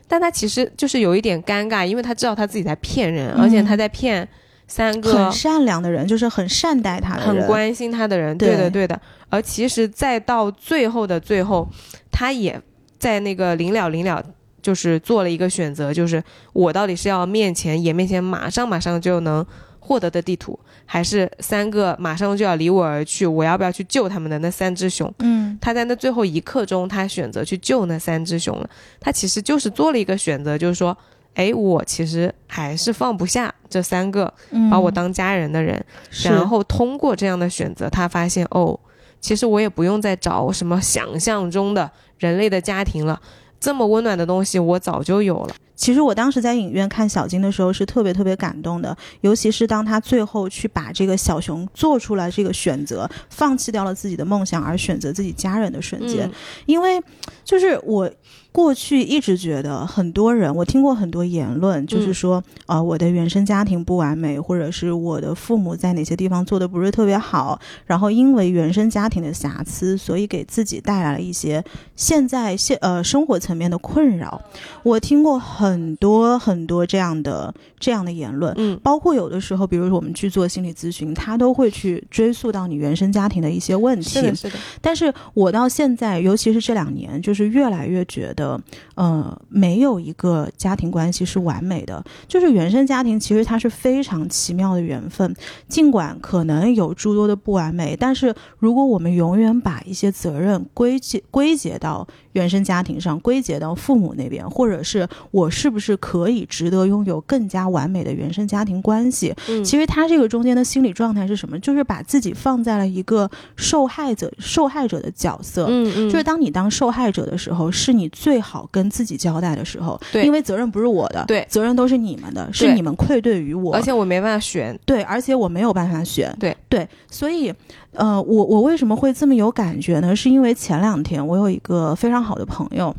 [0.05, 4.27] 但他其实就是有一点尴尬，因为他知道他自己在骗人，而且他在骗
[4.69, 8.37] 三个很善良的人，就是很善待他的人，很关心他的人。
[8.37, 9.01] 对对的，对的。
[9.27, 11.67] 而其实再到最后的最后，
[12.09, 12.61] 他也
[12.97, 14.23] 在那个临了临了。
[14.61, 19.43] 就是做了一个选择，就是我到底是要面前眼面前马上马上就能
[19.79, 25.11] 获得的地图，还是三个马上就要离我而去，我要不要去救他们的那三只熊？
[25.19, 28.69] 嗯他在那最后一刻钟，他选择去救那三只熊了。
[28.99, 30.95] 他其实就是做了一个选择，就是说，
[31.35, 35.83] 哎，我其实还是放不下这三个嗯，把我当家人的人。
[36.09, 38.77] 是然后通过这样的选择，他发现哦，
[39.21, 43.21] 其实我也不用再找什么想象中的人类的家庭了，
[43.57, 45.55] 这么温暖的东西我早就有了。
[45.75, 56.31] 其实我当时在影院看小金的时候是特别特别感动的，尤其是当他最后去把这个小熊做出来这个选择，放弃掉了自己的梦想而选择自己家人的瞬间，嗯
[56.65, 57.01] 因为
[57.45, 58.11] 就是我。
[58.59, 71.63] 过去一直觉得很多人，我听过很多言论，就是说，呃，我的原生家庭不完美，或者是我的父母在哪些地方做的不是特别好，然后因为原生家庭的瑕疵，所以给自己带来了一些
[71.95, 74.41] 现在现呃生活层面的困扰。
[74.83, 84.09] 我听过很多很多这样的这样的言论，嗯包括有的时候，比如说我们去做心理咨询，他都会去追溯到你原生家庭的一些问题。
[84.09, 88.48] 是的，是的，但是我到现在，尤其是这两年，就是越来越觉得，
[88.95, 92.01] 呃，没有一个家庭关系是完美的。
[92.27, 95.35] 就是原生家庭其实它是非常奇妙的缘分，
[95.67, 102.07] 尽管可能有诸多的不完美，但是如果我们永远把一些责任归结归结到
[102.39, 111.59] 原生家庭上，归结到父母那边，或者是我是不是可以值得拥有更加完美的原生家庭关系，嗯其实他这个中间的心理状态是什么？
[111.59, 115.65] 就是把自己放在了一个受害者受害者的角色。
[115.69, 127.53] 嗯嗯，就是当你当受害者的时候，是你最好跟自己交代的时候，对因为责任不是我的，对责任都是你们的，是你们愧对于我，而且我没办法选，对，而且我没有办法选，对对，所以，
[127.93, 130.15] 呃，我我为什么会这么有感觉呢？
[130.15, 132.95] 是因为前两天我有一个非常好的朋友，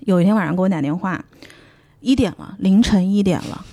[0.00, 1.24] 有一天晚上给我打电话，
[2.00, 3.64] 一点了，凌晨一点了。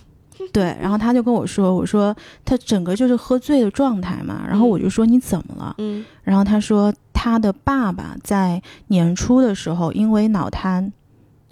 [0.51, 10.91] 对，然后他就跟我说：“我说他整个就是喝醉的状态嘛。”然后我就说：“你怎么了？”嗯然后他说他的爸爸在年初的时候因为脑瘫，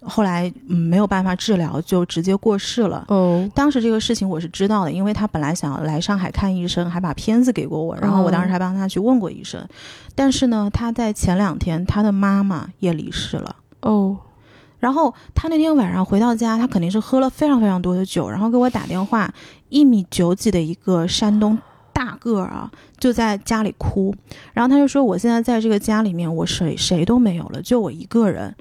[0.04, 3.06] 后来嗯没有办法治疗，就直接过世了。
[3.08, 9.64] 哦，当时这个事情我是知道的，因为他本来想要来上海看医生，还把片子给过我，然后我当时还帮他去问过医生。
[10.16, 13.56] 但是呢，他在前两天他的妈妈也离世了。
[13.82, 14.18] 哦，
[14.80, 19.32] 然后他那天晚上回到家，他肯定是喝了非常非常多的酒，然后给我打电话，
[19.70, 21.56] 一米九几的一个山东
[21.94, 24.16] 大个儿啊，就在家里哭，
[24.54, 28.56] 然后他就说我现在在这个家里面，我谁谁都没有了，就我一个人。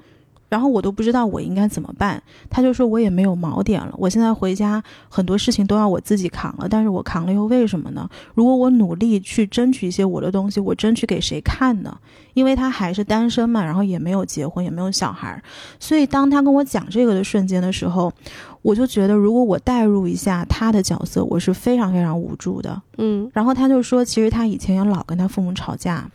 [0.51, 8.09] 然后我都不知道我应该怎么办，他就说我也没有锚点了，我现在回家很多事情都要我自己扛了，但是我扛了又为什么呢？
[8.33, 11.97] 如果我努力去争取一些我的东西，我争取给谁看呢？
[12.33, 15.41] 因为他还是单身嘛，然后也没有结婚，也没有小孩儿，
[15.79, 18.11] 所以当他跟我讲这个的瞬间的时候，
[18.61, 22.81] 我就觉得如果我代入一下他的角色，我是非常非常无助的。
[22.97, 26.09] 嗯然后他就说，其实他以前也老跟他父母吵架，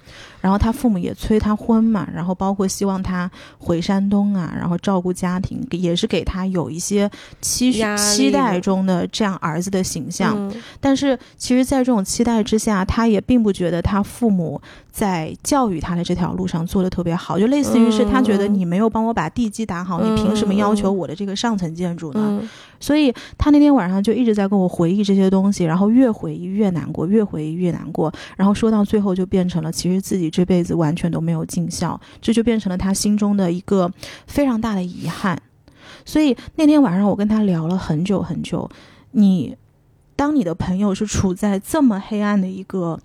[0.46, 3.28] 然后他父母也催他婚嘛，然后包括希望他
[3.58, 10.36] 回山东啊，然后照顾家庭，也是给他有一些期许期待中的这样儿子的形象。
[10.36, 10.62] 嗯。
[10.80, 18.54] 但是其实，在这种期待之下，他也并不觉得他父母在教育他的这条路上做的特别好，就类似于是他觉得嗯。
[18.54, 22.20] 你没有帮我把地基打好，嗯你凭什么要求我的这个上层建筑呢？
[22.40, 33.90] 嗯所以他那天晚上就一直在跟我回忆这些东西，然后越回忆越难过，越回忆越难过，然后说到最后就变成了其实自己这辈子完全都没有尽孝，这就变成了他心中的一个
[34.26, 35.40] 非常大的遗憾。
[36.04, 38.70] 所以那天晚上我跟他聊了很久很久，
[39.12, 39.56] 你
[40.14, 42.98] 当你的朋友是处在这么黑暗的一个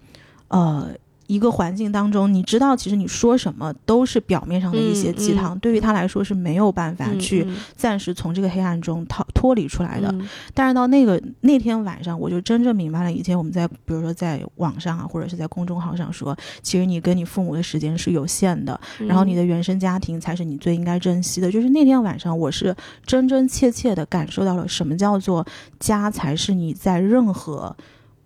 [0.48, 0.90] 呃。
[1.32, 10.10] 一个环境当中，你知道，其实你说什么都是表面上的一些鸡汤，对于他来说是没有办法去嗯暂时从这个黑暗中逃脱离出来的。
[10.12, 21.50] 嗯但是到那个那天晚上，我就真正明白了，以前我们在比如说在网上啊，或者是在公众号上说，其实你跟你父母的时间是有限的，嗯然后你的原生家庭才是你最应该珍惜的。
[21.50, 25.46] 就是那天晚上，我是真真切切的感受到了什么叫做
[25.80, 27.76] 家才是你在任何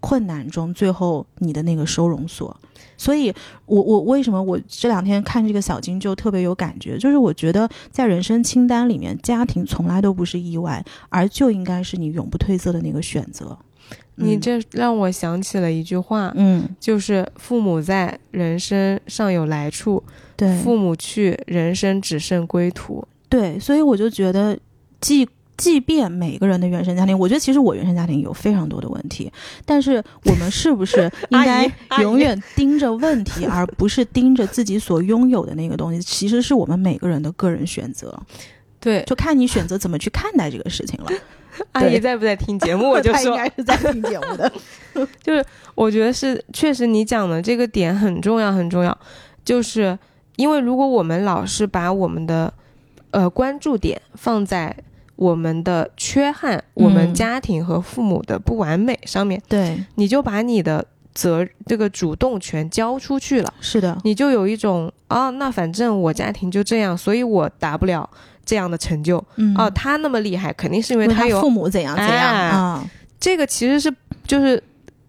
[0.06, 2.56] 困难中最后你的那个收容所。
[2.96, 3.34] 所以
[3.66, 13.58] 我，我为什么我这两天看这个小金就特别有感觉，就是我觉得在人生清单里面，家庭从来都不是意外，而就应该是你永不褪色的那个选择。
[14.18, 20.02] 你嗯这让我想起了一句话，嗯，就是父母在，人生尚有来处；
[20.38, 23.06] 对，父母去，人生只剩归途。
[23.28, 24.58] 对，所以我就觉得，
[25.02, 29.32] 即即便每个人的原生家庭，我觉得其实我原生家庭有非常多的问题，
[29.66, 36.02] 但是我们是不是 应该永远盯着问题，而不是盯着自己所拥有的那个东西？
[36.02, 38.18] 其实是我们每个人的个人选择，
[38.80, 41.10] 对，就看你选择怎么去看待这个事情了。
[41.72, 42.90] 阿姨在不在听节目？
[42.92, 44.52] 我就说应，该是在听节目的。
[45.24, 48.98] 就是我觉得是确实你讲的这个点很重要，很重要，
[49.46, 49.98] 就是
[50.36, 52.54] 因为如果我们老是把我们的
[53.12, 54.76] 呃关注点放在
[55.16, 68.10] 我们的缺憾、我们嗯家庭和父母的不完美上面，对，你就把你的责这个主动权交出去了，是的，你就有一种啊，那反正我家庭就这样，所以我达不了
[68.46, 69.24] 这样的成就。
[69.38, 69.56] 嗯。
[69.58, 72.86] 哦，他那么厉害，肯定是因为他有父母怎样怎样哎啊，
[73.20, 73.94] 这个，其实是
[74.28, 74.62] 就是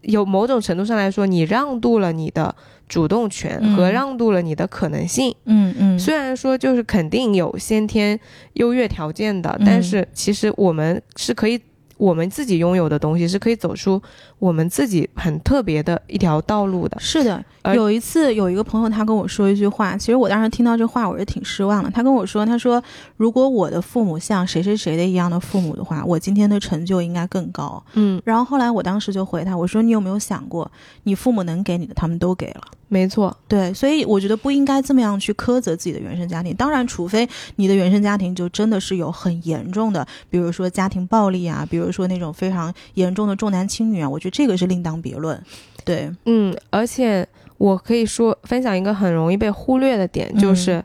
[0.03, 2.55] 有某种程度上来说，你让渡了你的
[2.89, 5.35] 主动权嗯和让渡了你的可能性。
[5.45, 8.19] 嗯嗯，虽然说就是肯定有先天
[8.55, 11.61] 优越条件的，嗯但是其实我们是可以。
[11.99, 14.03] 我们自己拥有的东西是可以走出
[14.39, 16.97] 我们自己很特别的一条道路的。
[17.01, 17.43] 是的，
[17.75, 21.91] 有一次有一个朋友他跟我说一句话，其实我当时听到这话我是挺失望的。
[21.91, 22.83] 他跟我说，他说
[23.17, 27.83] 如果我的父母像谁谁谁的一样的父母的话，我今天的成就应该更高。
[27.95, 30.71] 嗯，然后后来我当时就回他，我说你有没有想过，
[31.05, 32.61] 你父母能给你的他们都给了。
[32.89, 36.55] 没错，对，所以我觉得不应该这么样去苛责自己的原生家庭。
[36.55, 45.43] 当然，除非你的原生家庭就真的是有很严重的，比如说家庭暴力啊，比如说那种非常严重的重男轻女啊，我觉得这个是另当别论。
[45.85, 47.27] 对，嗯，而且
[47.59, 50.85] 我可以说分享一个很容易被忽略的点，嗯就是，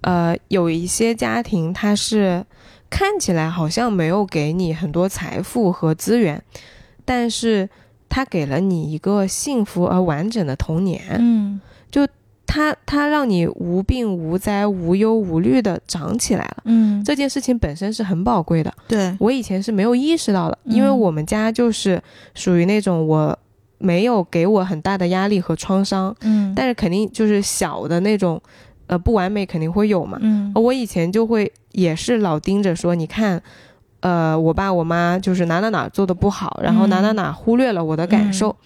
[0.00, 2.44] 呃，有一些家庭他是
[2.88, 6.42] 看起来好像没有给你很多财富和资源，
[7.04, 7.68] 但是
[8.08, 11.60] 他给了你一个幸福而完整的童年，嗯
[12.46, 16.56] 他他让你无病无灾、无忧无虑的长起来了。
[16.64, 22.00] 嗯，这件事情本身是很宝贵的，对，我以前是没有意识到的，因为嗯我们家就是
[22.34, 23.36] 属于那种我
[23.78, 28.40] 没有给我很大的压力和创伤，嗯，但是肯定就是小的那种，
[28.86, 30.18] 呃，不完美肯定会有嘛。
[30.22, 33.42] 嗯我以前就会也是老盯着说，你看，
[34.00, 38.56] 呃，我爸我妈就是哪哪哪做的不好，然后哪哪哪忽略了我的感受。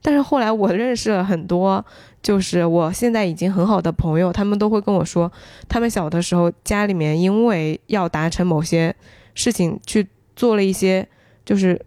[0.00, 1.84] 但是后来我认识了很多，
[2.24, 5.30] 就是我现在已经很好的朋友，他们都会跟我说，
[5.68, 8.92] 他们小的时候家里面因为要达成某些
[9.34, 11.06] 事情去做了一些，
[11.44, 11.78] 就是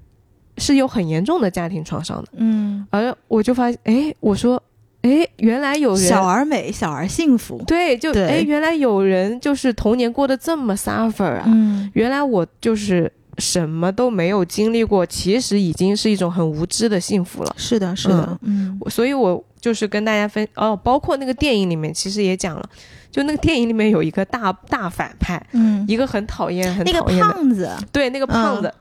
[0.59, 2.27] 是有很严重的家庭创伤的。
[2.33, 4.61] 嗯，而我就发现，哎，我说，
[5.01, 7.59] 哎，原来有人小而美，小而幸福。
[7.65, 11.45] 对，就对哎，原来有人就是童年过得这么 suffer 啊！
[11.47, 17.55] 嗯原来我就是什么都没有经历过，其实已经是一种很无知的幸福了。
[17.57, 22.69] 是的，是的，嗯我所以，我就是跟大家分哦，包括那个电影里面其实也讲了，
[23.11, 28.73] 就那个电影里面有一个大大反派，嗯，一个很讨厌、很那个讨厌的，胖子对，那个胖子，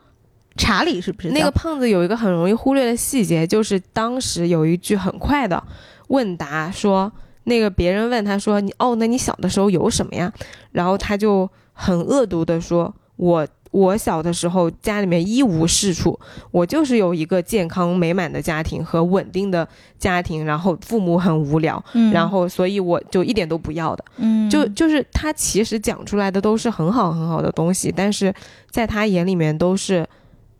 [0.56, 1.30] 查理是不是？
[1.30, 5.62] 那个胖子有一个很容易忽略的细节，就是当时有一句很快的
[6.08, 7.10] 问答，说
[7.44, 10.32] 那个别人问他说你哦，那你小的时候有什么呀？
[10.72, 13.46] 然后他就很恶毒的说，我
[13.76, 16.18] 我小的时候家里面一无是处，
[16.50, 19.68] 我就是有一个健康美满的家庭和稳定的
[19.98, 24.02] 家庭，然后父母很无聊，嗯，然后所以我就一点都不要的。
[24.16, 28.32] 嗯，就就是他其实讲出来的都是很好很好的东西，但是
[28.70, 30.08] 在他眼里面都是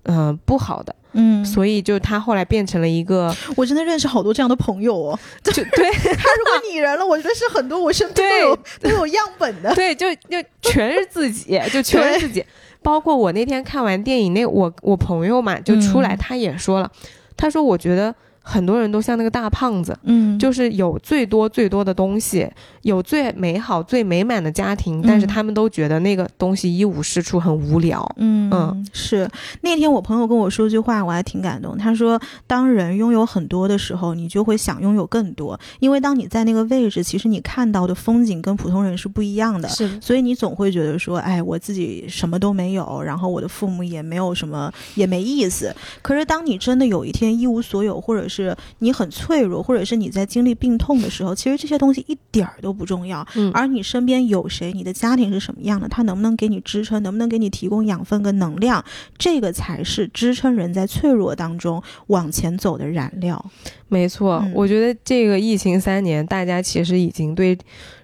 [0.03, 0.95] 嗯、呃不好的。
[1.19, 5.19] 嗯，所以就他后来变成了一个，我真的认识好多这样的朋友哦。
[5.43, 9.75] 就对 他如果拟人了，我认识很多，我身边都有都有样本的。
[9.75, 12.45] 对，就就全是自己，就全是自己。
[12.83, 16.19] 包括我那天看完电影，那我我朋友嘛就出来，嗯。
[16.19, 16.91] 他也说了，
[17.37, 18.15] 他说我觉得
[18.49, 22.49] 很多人都像那个大胖子，嗯就是有最多最多的东西，
[22.83, 28.09] 有最美好最美满的家庭，但是嗯他们都觉得那个东西一无是处，很无聊。
[28.19, 29.29] 嗯嗯是
[29.63, 31.77] 那天我朋友跟我说句话，我还挺感动。
[31.77, 39.69] 他说，当人拥有很多的时候，你就会想拥有更多，因为当你在那个位置，其实你看到的风景跟普通人是不一样的。
[39.69, 45.75] 是所以你总会觉得说，哎，我自己什么都没有，然后我的父母也没有什么，也没意思。
[46.03, 48.36] 可是当你真的有一天一无所有，或者是
[48.79, 53.27] 你很脆弱，或者是你在经历病痛的时候，其实这些东西一点儿都不重要。
[53.35, 58.85] 嗯而你身边有谁，你的家庭是什么样的，他能不能给你支撑，能不能给你提供养分跟能量，
[59.17, 63.45] 这个才是支撑人在脆弱当中往前走的燃料。
[63.89, 67.57] 没错，嗯我觉得这个疫情三年，大家其实已经对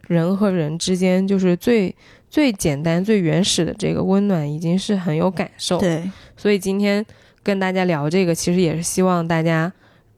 [0.06, 1.94] 人和人之间就是最
[2.30, 5.78] 最简单、最原始的这个温暖，已经是很有感受。
[5.78, 7.04] 对，所以今天
[7.42, 9.72] 跟大家聊这个，其实也是希望大家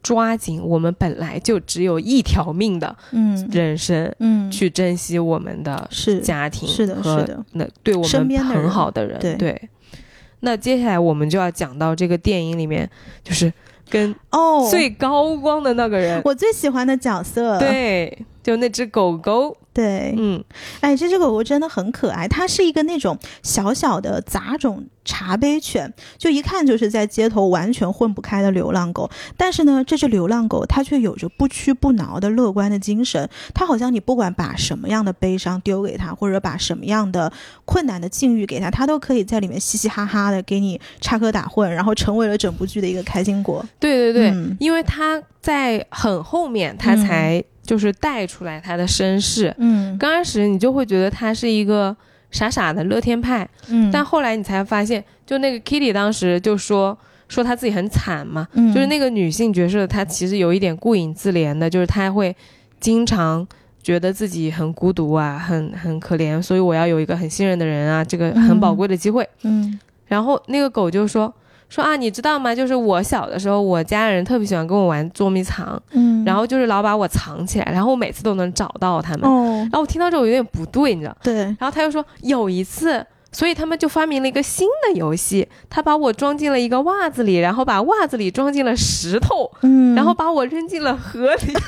[0.05, 3.49] 抓紧我们本来就只有一条命的嗯。
[3.51, 5.89] 人生，嗯，去珍惜我们的
[6.23, 7.45] 家庭是的是的。
[7.53, 9.19] 那对我们很好的人。
[9.37, 9.61] 对。
[10.41, 12.89] 那接下来我们就要讲到这个电影里面，
[13.23, 13.51] 就是
[13.89, 20.45] 跟哦，最高光的那个人，我最喜欢的角色，对，就那只狗狗，对，嗯，
[20.81, 29.11] 哎，这只狗狗真的很可爱，它是一个那种小小的杂种茶杯犬，就一看就是在街头完全混不开的流浪狗。
[29.37, 33.27] 但是呢，这只流浪狗它却有着不屈不挠的乐观的精神。
[33.55, 37.33] 它好像你不管把什么样的悲伤丢给它，或者把什么样的
[37.65, 43.65] 困难的境遇给它，它都可以在里面嘻嘻哈哈的给你插科打诨，然后成为了整部剧的一个开心果。
[43.81, 49.53] 对对对，嗯因为他在很后面，他才就是带出来他的身世。
[49.59, 51.97] 嗯刚开始你就会觉得他是一个
[52.31, 53.49] 傻傻的乐天派。
[53.69, 56.97] 嗯，但后来你才发现，就那个 Kitty 当时就说
[57.29, 62.37] 说他自己很惨嘛，嗯就是那个女性角色，她其实有一点顾影自怜的，就是她会
[62.79, 63.47] 经常
[63.83, 69.27] 觉得自己很孤独啊，很很可怜，所以我要有一个很信任的人啊，这个很宝贵的机会。
[69.43, 71.33] 嗯然后那个狗就说
[71.75, 72.55] 说啊，你知道吗？
[72.55, 79.29] 就是我小的时候，我家人特别喜欢跟我玩捉迷藏，嗯，然后就是老把我藏起来，然后我每次都能找到他们。
[79.29, 81.17] 哦，然后我听到这我有点不对，你知道？
[81.21, 91.55] 对，然后他又说有一次，所以他们就发明了一个新的游戏，他把我装进了一个袜子里，然后把袜子里装进了石头，嗯，然后把我扔进了河里。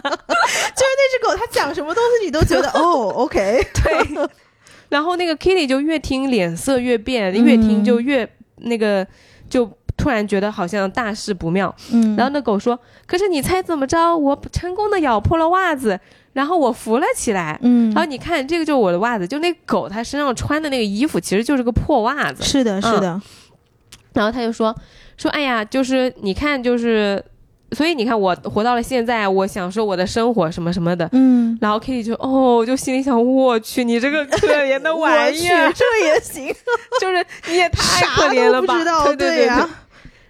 [0.00, 4.28] 就是那只狗它讲什么东西你都觉得哦，OK， 对，
[4.88, 8.26] 然后那个 Kitty 就越听脸色越变，嗯越听就越
[8.62, 9.06] 那个，
[9.48, 11.74] 就突然觉得好像大事不妙。
[11.92, 14.16] 嗯，然后那狗说：“可是你猜怎么着？
[14.16, 15.98] 我成功的咬破了袜子，
[16.32, 17.58] 然后我扶了起来。
[17.62, 22.42] 嗯，然后你看，这个就是我的袜子，就那狗它身上穿的那个衣服其实就是个破袜子。
[22.42, 23.20] 是的，是的，
[24.14, 24.74] 然后他就说
[25.16, 27.22] 说，哎呀，就是你看，就是，
[27.72, 31.08] 所以你看我活到了现在，我享受我的生活什么什么的。
[31.12, 36.52] 嗯，然后 Kitty 就哦，就心里想，我去，你这个可怜的玩意儿， 这也行，
[37.00, 38.76] 就是你也太可怜了吧？
[39.06, 39.68] 对对呀、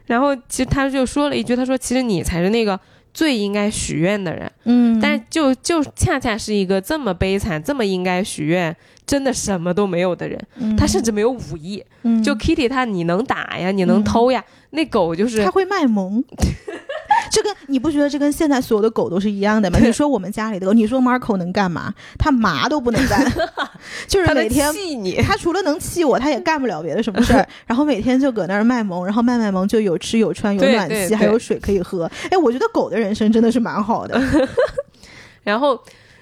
[0.06, 2.78] 然后其实他就说了一句，他说其实你才是那个
[3.14, 8.76] 最应该许愿的人，嗯，但就就恰恰是一个这么悲惨、这么应该许愿，
[9.06, 10.38] 真的什么都没有的人。
[10.58, 10.76] 嗯。
[10.76, 12.22] 他甚至没有武艺，嗯。
[12.22, 16.22] 就 Kitty 他你能打呀，你能偷呀，那狗就是他会卖萌。
[17.30, 19.78] 这跟你不觉得这跟现在所有的狗都是一样的吗？
[19.78, 21.92] 你说我们家里的狗，你说 Marco 能干嘛？
[22.18, 23.24] 它嘛都不能干，
[24.08, 25.16] 就是每天气你。
[25.22, 27.46] 他除了能气我，他也干不了别的什么事儿。
[27.66, 32.10] 然后每天就搁那儿卖萌，然后卖卖萌就有吃有穿有暖气，还有水可以喝。
[32.30, 34.20] 哎，我觉得狗的人生真的是蛮好的。
[35.42, 35.78] 然后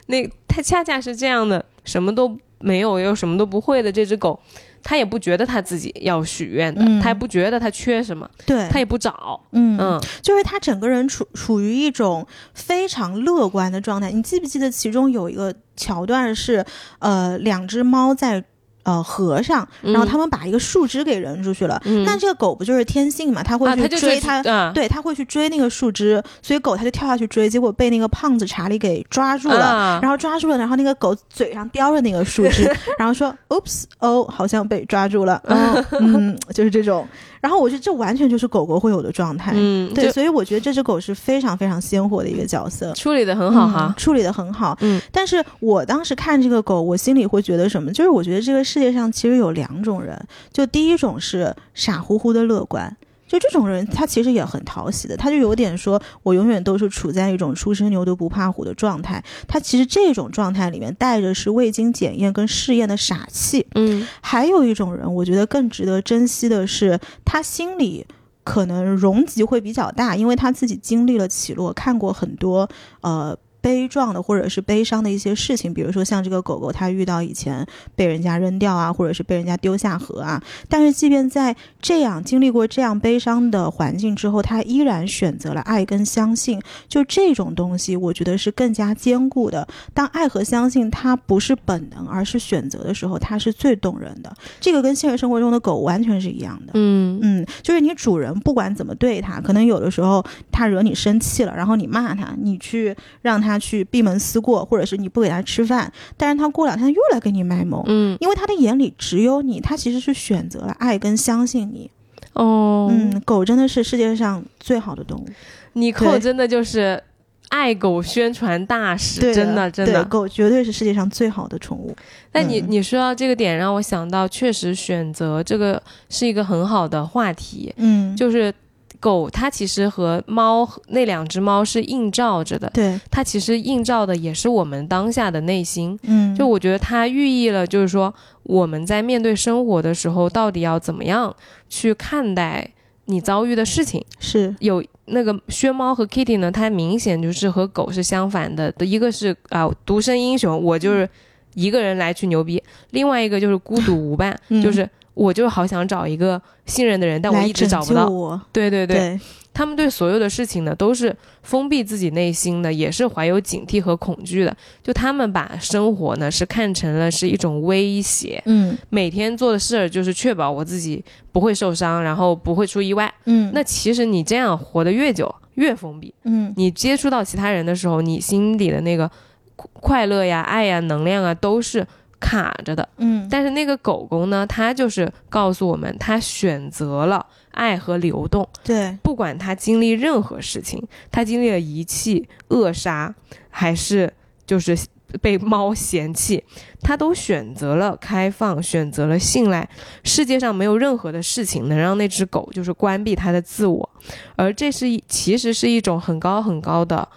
[0.06, 4.38] 那它恰恰是这样的，什么都没有又什么都不会的这只狗，
[4.82, 7.00] 他也不觉得他自己要许愿的，嗯。
[7.00, 10.00] 他也不觉得他缺什么，对，他也不找，嗯嗯。
[10.22, 14.10] 就是他整个人处处于一种非常乐观的状态。
[14.10, 16.64] 你记不记得其中有一个桥段是，
[16.98, 18.44] 呃，两只猫在
[18.84, 21.80] 呃和尚，然后嗯他们把一个树枝给扔出去了。
[21.84, 23.42] 嗯那这个狗不就是天性嘛？
[23.42, 24.42] 它会啊，去追它。
[24.50, 29.64] 啊，对，它会去追那个树枝，所以狗它就跳下去追，结果被那个胖子查理给抓住了。
[29.66, 32.64] 啊然后抓住了，然后那个狗嘴上叼着那个树枝，
[32.98, 37.06] 然后说：“Oops，哦，好像被抓住了。”哦，嗯，就是这种。
[37.40, 39.52] 然后我觉得这完全就是狗狗会有的状态。
[39.54, 44.76] 嗯，对，所以我觉得这只狗是非常非常鲜活的一个角色，处理的很好嗯哈，处理的很好。
[44.80, 47.92] 嗯，但是我当时看这个狗，我心里会觉得什么？
[47.92, 50.20] 就是我觉得这个世界上其实有两种人，
[50.52, 52.96] 就第一种是傻乎乎的乐观。
[53.28, 59.22] 就这种人，他其实也很讨喜的，他就有点说，我永远都是处在一种初生牛犊不怕虎的状态。
[59.46, 63.66] 他其实这种状态里面带着是未经检验跟试验的傻气。
[63.74, 68.06] 嗯还有一种人，我觉得更值得珍惜的是，他心里
[68.42, 72.68] 可能容积会比较大，因为他自己经历了起落，看过很多
[73.02, 73.36] 呃。
[73.68, 80.42] 悲壮的或者是悲伤的一些事情，比如说像这个狗狗，它遇到以前被人家扔掉啊，或者是被人家丢下河啊。
[80.70, 86.58] 但是，即便在这样经历过这样悲伤的环境之后，它依然选择了爱跟相信。
[86.88, 89.68] 就这种东西，我觉得是更加坚固的。
[89.92, 94.34] 当爱和相信它不是本能，而是选择的时候，它是最动人的。
[94.58, 96.72] 这个跟现实生活中的狗完全是一样的。
[96.72, 108.16] 嗯嗯，就是你主人不管怎么对它，可能有的时候它惹你生气了，然后你骂它，你去让它去闭门思过，或者是你不给他吃饭，但是他过两天又来给你卖萌，嗯。
[108.20, 111.90] 因为他的眼里只有你，他其实是选择了爱跟相信你。
[112.34, 115.26] 哦，嗯，狗真的是世界上最好的动物，
[115.72, 117.02] 你扣真的就是
[117.48, 120.04] 爱狗宣传大使，对真的真的。
[120.04, 121.96] 狗绝对是世界上最好的宠物。
[122.30, 122.66] 但你嗯。
[122.68, 128.54] 你说到这个点，让我想到，确实选择这个是一个很好的话题，嗯，就是
[129.00, 135.98] 狗它其实和猫那两只猫是映照着的，对，它其实映照的也是我们当下的内心。
[136.02, 141.34] 嗯，就我觉得它寓意了，就是说我们在面对生活的时候，到底要怎么样
[141.68, 142.68] 去看待
[143.06, 144.04] 你遭遇的事情。
[144.18, 151.08] 是有那个薛猫和 Kitty 呢，它明显就是和狗是相反的，一个是啊、独身英雄，我就是
[151.54, 152.58] 一个人来去牛逼；
[152.90, 154.88] 另外一个就是孤独无伴，嗯就是
[155.18, 158.06] 我就好想找一个信任的人，但我一直找不到。
[158.52, 159.20] 对对对，对，
[159.52, 164.56] 他们对所有的事情呢，都是封闭自己内心的，也是怀有警惕和恐惧的。
[164.80, 173.12] 就他们把生活呢是看成了是一种威胁，嗯每天做的事儿就是确保我自己不会受伤，然后不会出意外。
[173.24, 176.14] 嗯，那其实你这样活得越久，越封闭。
[176.22, 179.10] 嗯你接触到其他人的时候，你心里的那个
[179.56, 181.84] 快快乐呀、爱呀、能量啊，都是
[182.20, 182.88] 卡着的。
[182.96, 193.14] 嗯，但是那个狗狗呢，它就是告诉我们，它选择了爱和流动，对，不管它经历任何事情，它经历了遗弃、扼杀，
[193.50, 194.12] 还是
[194.46, 194.78] 就是
[195.20, 196.44] 被猫嫌弃，
[196.82, 199.68] 它都选择了开放，选择了信赖。
[200.04, 203.88] 世界上没有任何的事情能让那只狗就是关闭它的自我，
[204.36, 207.08] 而这是一其实是一种很高很高的，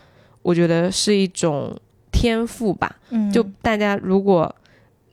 [0.41, 1.77] 我觉得是一种
[2.11, 2.95] 天赋吧。
[3.09, 4.55] 嗯，就大家如果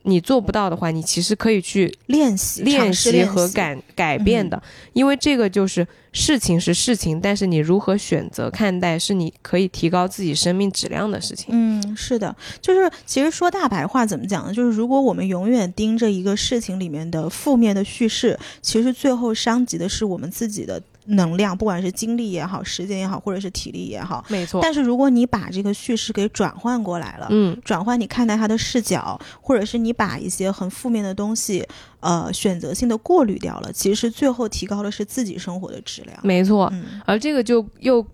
[0.09, 4.61] 你做不到的话，你其实可以去练习、练习和习改改变的，
[4.93, 11.47] 因为这个就是事情是事情，但是你如何选择看待，是你可以提高自己生命质量的事情。
[11.49, 14.53] 嗯，是的，就是其实说大白话怎么讲呢？
[14.53, 24.23] 就是如果我们永远盯着一个事情里面的负面的叙事，其实最后伤及的是我们自己的能量，不管是精力也好、时间也好，或者是体力也好。
[24.27, 31.65] 没错，但是如果你把这个叙事给转换过来了，嗯，转换你看待他的视角，或者是你把一些很负面的东西，
[31.99, 36.17] 呃，选择性的过滤掉了，其实最后提高的是自己生活的质量。
[36.23, 36.69] 没错。
[36.73, 38.05] 嗯而这个就又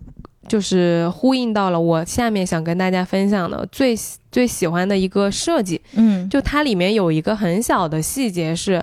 [0.48, 3.94] 就是呼应到了我下面想跟大家分享的最
[4.30, 8.82] 最喜欢的一个设计，嗯就它里面有一个很小的细节是，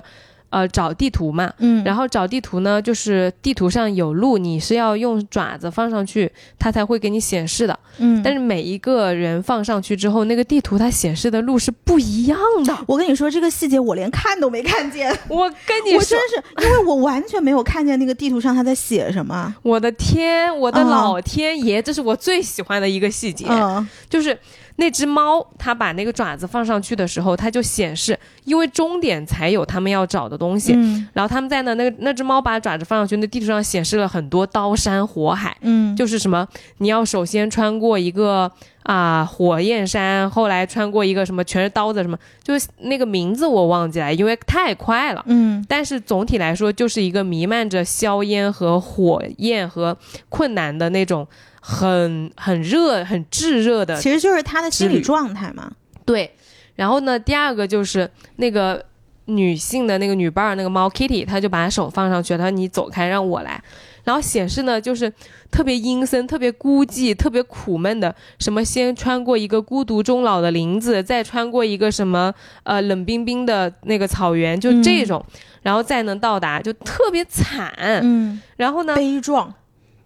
[0.53, 7.79] 呃，找地图嘛，嗯，然后找地图呢，就是地图上有路，你是要用爪子放上去，它才会给你显示的。
[7.97, 12.77] 嗯，但是每一个人放上去之后，那个地图它显示的路是不一样的。
[12.85, 15.09] 我跟你说这个细节，我连看都没看见。
[15.27, 19.55] 我跟你说我真，是，因为我完全没有看见那个地图上他在写什么。
[19.63, 24.37] 我的天，我的嗯老天爷，这是我最喜欢的一个细节，嗯就是
[24.77, 30.73] 那只猫，它把那个爪子放上去的时候，它就显示，因为终点才有他们要找的东西。
[30.75, 36.47] 嗯然后他们在那，那个那只猫把爪子放上去，那地图上显示了很多刀山火海，嗯，就是什么，
[36.79, 38.51] 你要首先穿过一个
[38.83, 45.23] 啊、火焰山，后来穿过一个什么全是刀子什么，就是那个名字我忘记了，因为太快了。
[45.27, 49.95] 嗯但是总体来说，就是一个弥漫着硝烟和火焰和
[50.29, 51.27] 困难的那种
[51.65, 55.71] 很很热、很炙热的其实就是他的心理状态嘛。
[56.03, 56.29] 对。
[56.75, 58.83] 然后呢，第二个就是那个
[59.25, 63.63] 女性的那个女伴儿，那个猫 Kitty，她就把手放上去，她说你走开，让我来。
[64.03, 65.13] 然后显示呢，就是
[65.49, 72.33] 特别阴森、特别孤寂、特别苦闷的，什么先穿过一个孤独终老的林子，再穿过一个什么
[72.63, 75.23] 呃冷冰冰的那个草原，就这种，
[75.61, 77.71] 然后再能到达，就特别惨。
[78.01, 79.53] 嗯，然后呢，悲壮。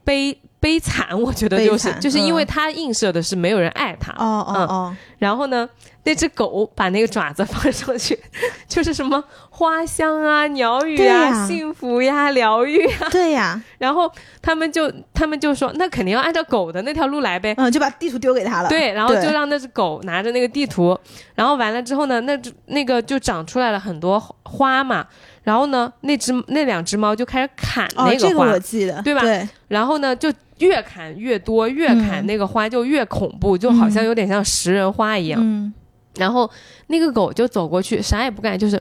[0.04, 2.48] 悲悲惨，我觉得就是就是因为嗯。
[2.48, 4.12] 它映射的是没有人爱他。
[4.14, 5.68] 哦哦哦，然后呢，
[6.04, 8.18] 那只狗把那个爪子放上去，
[8.68, 11.48] 就是什么花香啊、鸟语对啊、呀。
[11.48, 13.08] 幸福呀、疗愈啊。
[13.12, 17.54] 对呀，然后他们就他们就说，那肯定要按照狗的那条路来呗。
[17.58, 18.70] 嗯，就把地图丢给他了。
[18.70, 20.98] 对，然后就让那只狗拿着那个地图，
[21.36, 25.06] 然后完了之后呢，那只那个就长出来了很多花嘛，
[25.44, 29.22] 然后呢，那只那两只猫就开始砍哦，那个花，这个我记得，对吧？
[29.22, 35.40] 对，然后呢就越砍越多，越砍嗯那个花就越恐怖，就好像有点像食人花一样。
[35.42, 35.74] 嗯
[36.16, 36.50] 然后
[36.88, 38.76] 那个狗就走过去，啥也不干，就是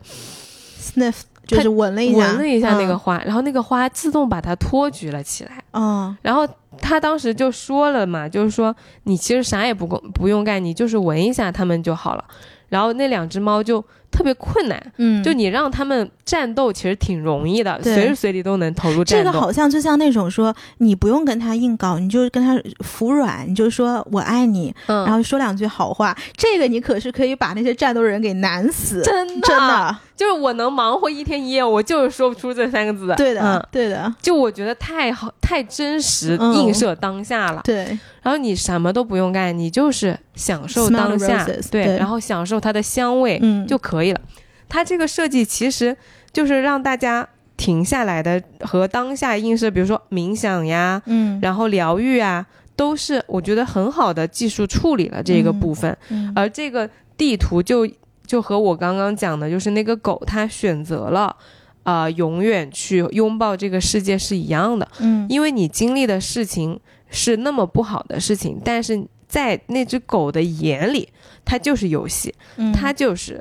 [0.81, 5.63] ，sniff 就是闻了一下，闻了一下那个嗯，花，然后那个花自动把它托举了起来。
[5.73, 6.49] 嗯然后
[6.81, 12.25] 他当时就说了嘛，就是说你其实啥也不不用干，你就是闻一下它们就好了。
[12.71, 13.85] 然后那两只猫就
[14.17, 19.25] 特别困难，嗯，就你让他们战斗其实挺容易的，随时随地都能投入战斗。
[19.25, 29.47] 这个好像就像那种说，你不用跟他硬搞，你就跟他服软，你就说我爱你，嗯，然后说两句好话，这个你可是可以把那些战斗人给难死，真的。
[29.47, 33.15] 真的，就是我能忙活一天一夜，我就是说不出这三个字。
[33.17, 37.61] 对的，嗯，对的，就我觉得太好，太真实，嗯映射当下了。
[37.63, 37.85] 对，
[38.23, 41.99] 然后你什么都不用干，你就是享受当下，roses，对，对。
[41.99, 44.21] 然后享受它的香味、嗯，就可以了。
[44.69, 45.97] 它这个设计其实
[46.33, 55.61] 就是让大家停下来的和当下映射，比如说冥想呀，嗯，然后疗愈啊，都是我觉得很好的技术处理了这个嗯。
[55.61, 55.97] 部分。
[56.09, 56.33] 嗯。
[56.35, 57.87] 而这个地图就
[58.27, 61.37] 就和我刚刚讲的，就是那个狗它选择了。
[61.85, 71.09] 啊、永远去拥抱这个世界是一样的，嗯因为你经历的事情是那么不好的事情，但是在那只狗的眼里，
[71.45, 73.41] 它就是游戏，嗯它就是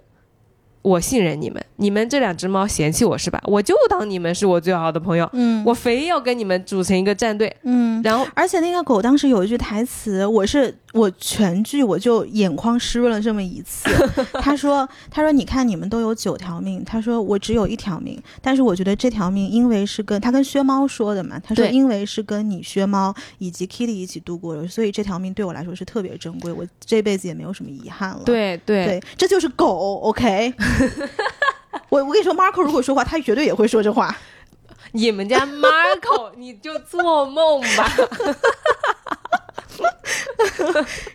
[0.86, 3.41] 我信任你们，你们这两只猫嫌弃我是吧？
[3.45, 7.99] 我就当你们是我最好的朋友，嗯我非要跟你们组成一个战队，嗯。
[8.03, 13.89] 然后而且那个狗当时有一句台词，我是我全剧我就眼眶湿润了这么一次。
[14.39, 28.21] 他说：“他说你看你们都有九条命，他说我只有一条命，但是我觉得这条命因为是跟他跟薛猫说的嘛，他说因为是跟你薛猫以及 Kitty 一起度过的，所以这条命对我来说是特别珍贵，我这辈子也没有什么遗憾了。
[28.23, 30.53] 对对对，这就是狗，OK。
[31.89, 34.15] 我我跟你说，Marco 如果说话，他绝对也会说这话。
[34.91, 37.91] 你们家 Marco，你就做梦吧。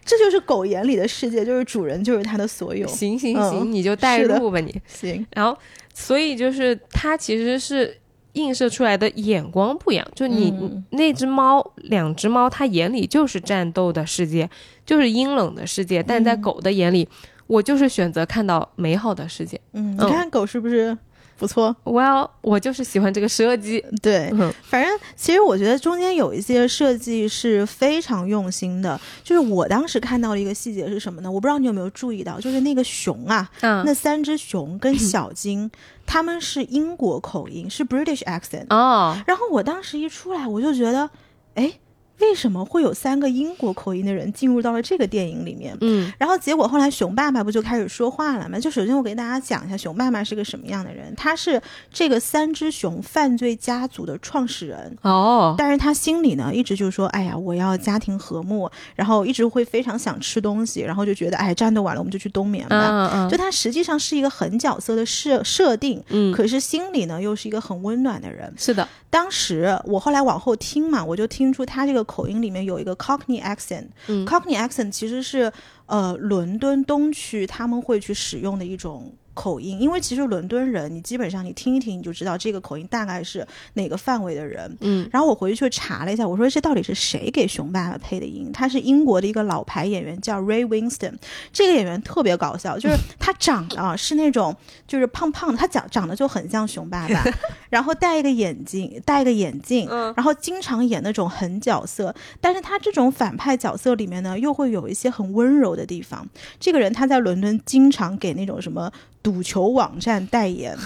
[0.05, 2.87] 这就是狗眼里的世界，就是主人就是他的所有。
[2.87, 4.75] 行行嗯行，你就代是的入吧你。
[4.87, 5.57] 行，然后，
[5.95, 7.97] 所以就是它其实是
[8.35, 10.07] 映射出来的眼光不一样。
[10.15, 14.51] 就你、嗯那只猫，两只猫，它眼里就是战斗的世界，
[14.85, 17.09] 就是阴冷的世界；但在嗯狗的眼里，
[17.51, 19.61] 我就是选择看到美好的世界。
[19.73, 20.97] 嗯，你嗯看狗是不是
[21.37, 23.85] 不错？Well，我就是喜欢这个设计。
[24.01, 29.01] 对，嗯反正其实我觉得中间有一些设计是非常用心的。
[29.25, 31.31] 就是我当时看到的一个细节是什么呢？
[31.33, 35.69] 我不知道你有没有注意到，就是那个熊啊，嗯那三只熊跟小金，
[36.07, 38.67] 他们是英国口音，是 British accent。
[38.69, 41.11] 哦，然后我当时一出来，我就觉得，
[41.55, 41.73] 哎，
[42.21, 45.77] 为什么会有三个英国口音的人进入到了这个电影里面？
[45.81, 48.59] 嗯然后结果后来熊爸爸不就开始说话了吗？
[48.59, 51.61] 就首先我给大家讲一下熊爸爸是个什么样的人，他是
[51.93, 54.97] 这个三只熊犯罪家族的创始人。
[55.03, 62.89] 哦，但是他心里呢，一直就说：“哎呀，我要家庭和睦。”然后一直会非常想吃东西，然后就觉得：“哎，战斗完了，我们就去冬眠吧。
[62.91, 68.53] 嗯嗯就他实际上是一个很角色的设设定，嗯，可是心里呢又是一个很温暖的人。
[68.57, 73.87] 是的，当时我后来往后听嘛，我就听出他这个口音里面有一个 Cockney accent。
[74.09, 75.53] 嗯 Cockney accent 其实是
[75.87, 84.77] 呃伦敦东区他们会去使用的一种口音，因为其实伦敦人你基本上你听一听你就知道这个口音大概是哪个范围的人。
[84.81, 88.51] 嗯然后我回去查了一下，我说这到底是谁给熊爸爸配的音？
[88.53, 91.15] 他是英国的一个老牌演员，叫 Ray Winston。
[91.55, 94.55] 这个演员特别搞笑，就是 他长得啊是那种
[94.87, 97.25] 就是胖胖的，他长长得就很像熊爸爸，
[97.71, 102.15] 然后戴一个眼镜，戴一个眼镜，嗯然后经常演那种狠角色。
[102.43, 106.29] 但是他这种反派角色里面呢，又会有一些很温柔的地方。
[106.59, 110.77] 这个人他在伦敦经常给那种什么赌球网站代言。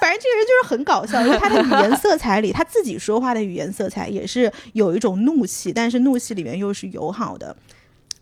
[0.00, 7.54] 反正这个人就是很搞笑，因为他的语言色彩里，他自己说话的语言色彩也是有一种怒气，但是怒气里面又是友好的。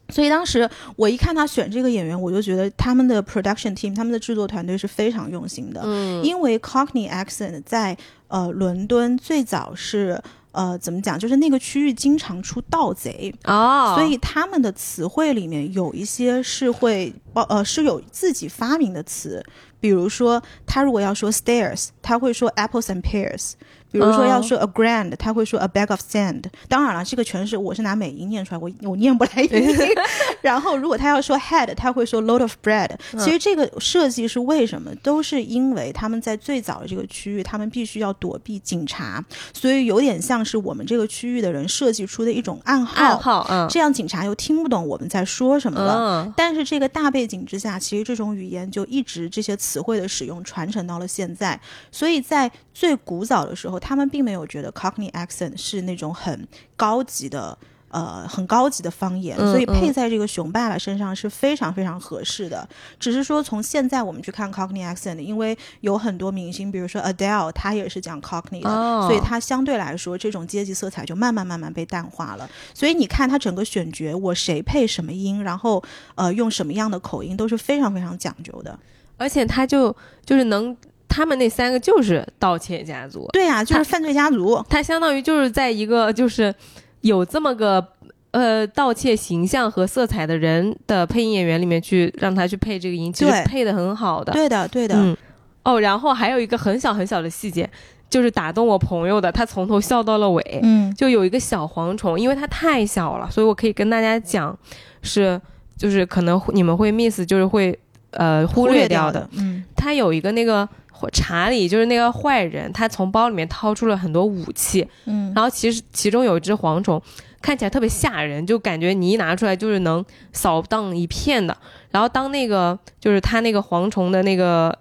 [0.08, 5.82] 所以当时我一看他选这个演员，我就觉得他们的 production team，他们的制作团队是非常用心的。
[5.84, 7.96] 嗯因为 Cockney accent 在
[8.28, 10.20] 呃伦敦最早是
[10.56, 19.44] 呃怎么讲，就是那个区域经常出盗贼，哦，所以他们的词汇里面有一些是会包呃是有自己发明的词，
[19.78, 23.52] 比如说他如果要说 stairs，他会说 apples and pears。
[23.96, 26.44] 比如说要说 a grand，、他会说 a bag of sand。
[26.68, 29.76] 当然了，这个全是我是拿美音念出来，我我念不来英音。
[30.42, 32.90] 然后如果他要说 head，他会说 load of bread。
[33.18, 34.94] 其实这个设计是为什么？
[35.02, 43.04] 都是因为他们在最早的这个区域，他们必须要躲避警察，所以有点像是我们这个区域的人设计出的一种暗号。
[43.04, 45.96] 暗号，嗯这样警察又听不懂我们在说什么了。
[45.96, 51.58] 嗯但是这个大背景之下，其实这种语言就一直这些词汇的使用传承到了现在。
[51.90, 57.56] 所以在最古早的时候，他们并没有觉得 Cockney accent 是那种很高级的。
[57.88, 62.68] 呃，很高级的方言，嗯所以配在这个熊爸爸身上是非常非常合适的。
[62.98, 72.46] 只是说从现在我们去看 Cockney accent，因为有很多明星，比如说 Adele，他也是讲 Cockney 的，哦所以他相对来说这种阶级色彩就慢慢慢慢被淡化了。
[72.74, 75.82] 所以你看他整个选角，我谁配什么音，然后
[76.16, 78.78] 呃用什么样的口音都是非常非常讲究的。
[79.16, 79.94] 而且他就
[80.26, 80.76] 就是能，
[81.08, 84.62] 他们那三个就是盗窃家族，对呀、就是犯罪家族。
[84.68, 86.54] 他相当于就是在一个就是
[87.00, 87.86] 有这么个
[88.32, 94.32] 呃盗窃形象和色彩的人的配音演员里面去让他去配这个音，其实配的很好的。
[94.32, 94.94] 对的，对的。
[94.96, 95.16] 嗯，
[95.62, 97.68] 哦，然后还有一个很小很小的细节，
[98.10, 100.60] 就是打动我朋友的，他从头笑到了尾。
[100.62, 104.56] 嗯就有一个小蝗虫，因为它太小了，所以我可以跟大家讲，
[105.02, 105.40] 是
[105.76, 107.78] 就是可能你们会 miss，就是会
[108.12, 109.28] 呃忽略掉的。。
[109.38, 110.68] 嗯他有一个那个
[111.12, 117.00] 查理，就是那个坏人，他从包里面掏出了很多武器，嗯然后其实其中有一只蝗虫，
[117.42, 121.56] 看起来特别吓人，就感觉你一拿出来就是能扫荡一片的。
[121.90, 124.76] 然后当那个就是他那个蝗虫的那个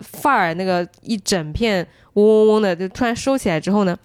[0.00, 3.96] 范儿，那个一整片嗡嗡嗡的，就突然收起来之后呢，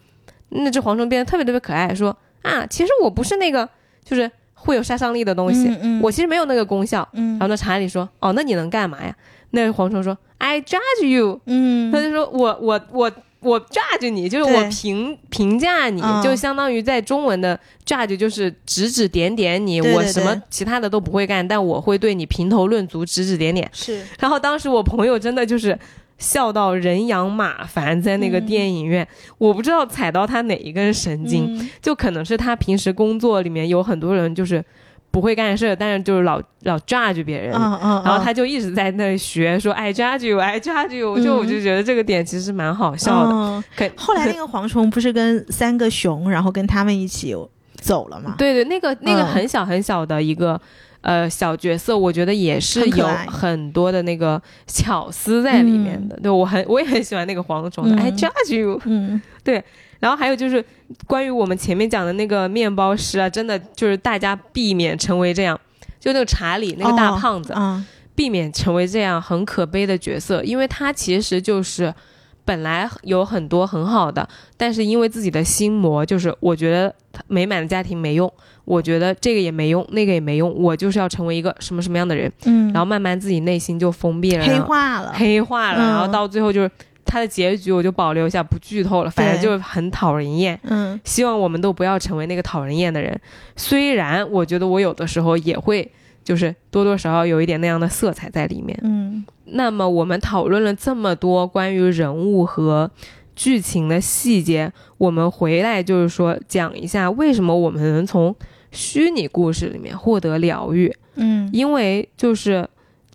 [0.50, 3.68] 那只蝗虫变得特别特别可爱，说啊，其实我不是那个
[4.04, 7.08] 就是会有杀伤力的东西，嗯嗯我其实没有那个功效。
[7.14, 9.16] 嗯然后那查理说，哦，那你能干嘛呀？
[9.52, 11.40] 那蝗虫说，I judge you。
[11.46, 23.70] 嗯他就说我我我我 judge 你，就是我评评价你，就相当于在中文的 judge 就是指指点点你，我什么其他的都不会干，但我会对你评头论足，指指点点。
[23.72, 24.04] 是。
[24.20, 25.78] 然后当时我朋友真的就是
[26.18, 34.64] 笑到人仰马翻，在那个电影院，我不知道踩到他哪一根神经，就可能是他平时工作里面有很多人就是。
[35.18, 43.64] 不会干事，但是就是老老 judge 别人，然后他就一直在那学说 I judge you，I judge you，就我就觉得这个点其实蛮好笑的。
[43.96, 47.36] 后来那个蝗虫不是跟三个熊，然后跟他们一起
[47.82, 48.36] 走了吗？
[48.38, 50.62] 对对，那个那个很小很小的一个
[51.02, 56.16] 呃小角色，我觉得也是有很多的那个巧思在里面的。
[56.22, 59.64] 对我很我也很喜欢那个蝗虫的 I judge you，嗯，对。
[60.00, 60.64] 然后还有就是
[61.08, 65.60] 关于我们前面讲的那个面包师啊，真的就是大家避免成为这样，
[66.00, 67.54] 就那个查理那个大胖子，
[68.14, 71.94] 避免成为这样很可悲的角色，因为他其实就是
[72.46, 76.94] 本来有很多很好的，但是因为自己的心魔，就是我觉得
[77.28, 78.32] 美满的家庭没用，
[78.66, 86.72] 我觉得这个也没用，那个也没用，我就是要成为一个什么什么样的人，嗯，然后慢慢自己内心就封闭了，黑化了，黑化了，然后到最后就是。
[87.08, 89.10] 他的结局我就保留一下，不剧透了。
[89.10, 90.60] 反正就很讨人厌。
[90.64, 93.20] 嗯，希望我们都不要成为那个讨人厌的人。
[93.56, 95.90] 虽然我觉得我有的时候也会，
[96.24, 98.78] 就是多多少少有一点那样的色彩在里面。
[98.84, 102.92] 嗯，那么我们讨论了这么多关于人物和
[103.36, 108.36] 剧情的细节，我们回来就是说讲一下为什么我们能从
[108.72, 110.94] 虚拟故事里面获得疗愈。
[111.16, 112.68] 嗯，因为就是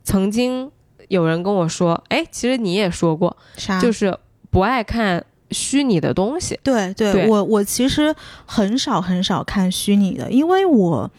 [0.03, 0.71] 曾经。
[1.13, 3.79] 有人跟我说：“哎，其实你也说过，啥？
[3.79, 4.17] 就是
[4.51, 6.59] 不爱看虚拟的东西。
[6.63, 8.15] 对，对我我其实
[8.47, 11.11] 很少很少看虚拟的，因为我。”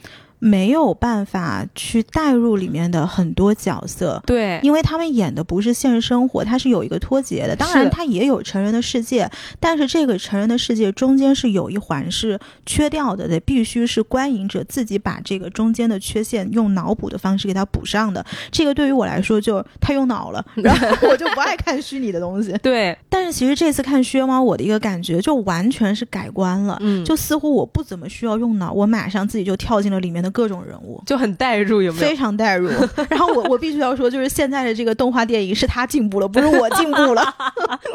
[0.43, 7.55] 没有办法去带入里面的很多角色，对，因为他们演的不是现实生活，它是有一个脱节的。
[7.55, 18.25] 当然，它也有成人的世界，但是这个成人的世界中间是有一环是缺掉的，得必须是观影者自己把这个中间的缺陷用脑补的方式给它补上的。
[18.51, 22.51] 这个对于我来说就太用脑了， 然后我就不爱看虚拟的东西。
[22.61, 30.32] 对，但是其实这次看《薛猫》，我的一个感觉就完全是改观了，嗯，就似乎我不怎么需要用脑，我马上自己就跳进了里面的。
[30.33, 32.07] 各种人物就很代入，有没有？
[32.09, 32.67] 非常代入。
[33.09, 37.23] 然后我我必须要说，就是现在的这个动画电影是他进步了，不是我进步了。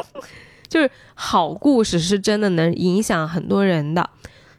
[0.67, 4.09] 就是好故事是真的能影响很多人的，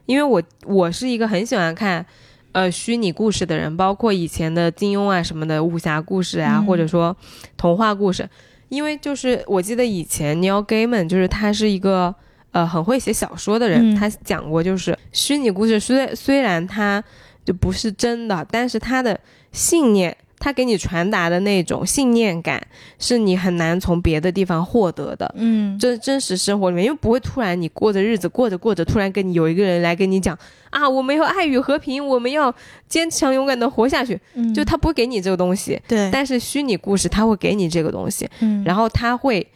[0.07, 2.07] 因为我我是一个很喜欢看
[2.53, 7.17] 呃虚拟故事的人，包括以前的金庸啊什么的武侠故事啊，或者说
[7.57, 8.29] 童话故事。
[8.69, 12.15] 因为就是我记得以前 Neil Gaiman 就是他是一个。
[12.53, 17.01] 呃，很会写小说的人，他讲过，就是虚拟故事虽虽然它
[17.45, 19.19] 就不是真的，但是他的
[19.53, 22.65] 信念，他给你传达的那种信念感，
[22.99, 25.33] 是你很难从别的地方获得的。
[25.37, 30.39] 嗯，真真实生活里面，因为不会突然你过着日子过着过着，突然跟你有一个人来跟你讲
[30.71, 32.55] 啊，我们要爱与和平，我们要
[32.89, 34.19] 坚强勇敢的活下去。
[34.35, 35.81] 嗯，就他不会给你这个东西。
[35.89, 38.29] 对，但是虚拟故事他会给你这个东西。
[38.41, 39.47] 嗯，然后他会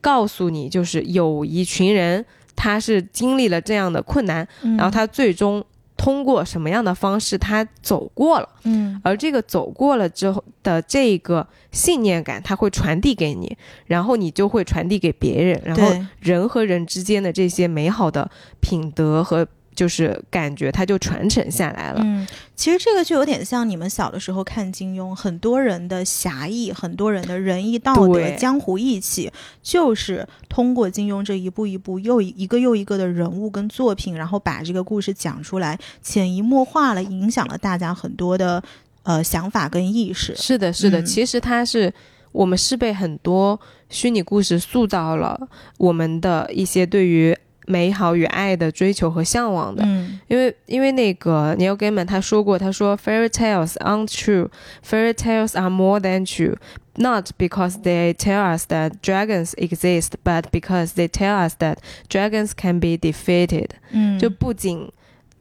[0.00, 2.24] 告诉你，就是有一群人。
[2.56, 5.62] 他是经历了这样的困难，然后他最终
[6.04, 8.48] 通过什么样的方式，他走过了。
[8.64, 15.90] 嗯，而这个走过了之后的这个信念感，他会传递给你，然后你就会传递给别人，然后
[16.20, 18.30] 人和人之间的这些美好的
[18.60, 19.48] 品德和。
[19.74, 22.00] 就是感觉它就传承下来了。
[22.04, 29.30] 嗯，其实这个就有点像你们小的时候看金庸，很多人的侠义，很多人的仁义道德、江湖义气，
[29.62, 38.62] 就是通过金庸这一步一步又一个又一个的人物跟作品，然后把这个故事讲出来，潜移默化了，影响了大家很多的
[39.02, 40.34] 呃想法跟意识。
[40.36, 41.92] 是的，是的，其实它是
[42.32, 45.48] 我们是被很多虚拟故事塑造了
[45.78, 47.36] 我们的一些对于。
[47.66, 54.48] 美好与爱的追求和向往的，嗯，因为因为那个 Neil Gaiman 他说过，他说 Fairy tales aren't true,
[54.86, 56.56] fairy tales are more than true,
[56.96, 62.52] not because they tell us that dragons exist, but because they tell us that dragons
[62.56, 63.70] can be defeated。
[63.90, 64.90] 嗯，就不仅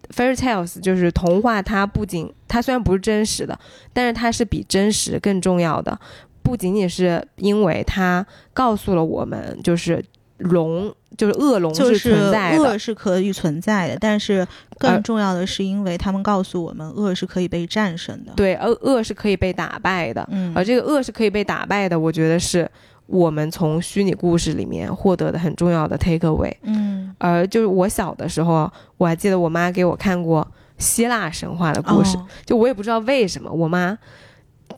[0.09, 3.59] fairy tales 就是童话，它不仅它虽然不是真实的，
[3.91, 5.99] 但是它是比真实更重要的，
[6.41, 10.03] 不仅仅是因为它告诉了我们，就是
[10.37, 10.93] 龙。
[11.15, 14.43] 就是恶龙是存在的，恶是可以存在的，但是
[14.79, 18.33] 更重要的是，因为他们告诉我们，恶是可以被战胜的。
[18.35, 20.27] 对，恶恶是可以被打败的。
[20.31, 22.67] 嗯，而这个恶是可以被打败的，我觉得是
[23.05, 26.51] 我们从虚拟故事里面获得的很重要的 take away。
[26.63, 28.67] 嗯，而就是我小的时候，
[28.97, 30.45] 我还记得我妈给我看过
[30.79, 33.95] 希腊神话的故事，就我也不知道为什么，我妈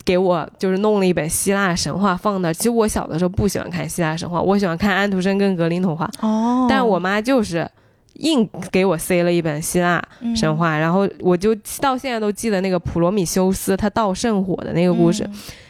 [0.05, 2.53] 给我就是弄了一本希腊神话放那。
[2.53, 6.09] 其实我小的时候不喜欢看希腊神话，我喜欢看安徒生跟格林童话。
[6.21, 7.67] 哦，但我妈就是
[8.13, 10.01] 硬给我塞了一本希腊
[10.35, 15.27] 神话，然后我就到现在都记得那个普罗米修斯他盗圣火的那个故事。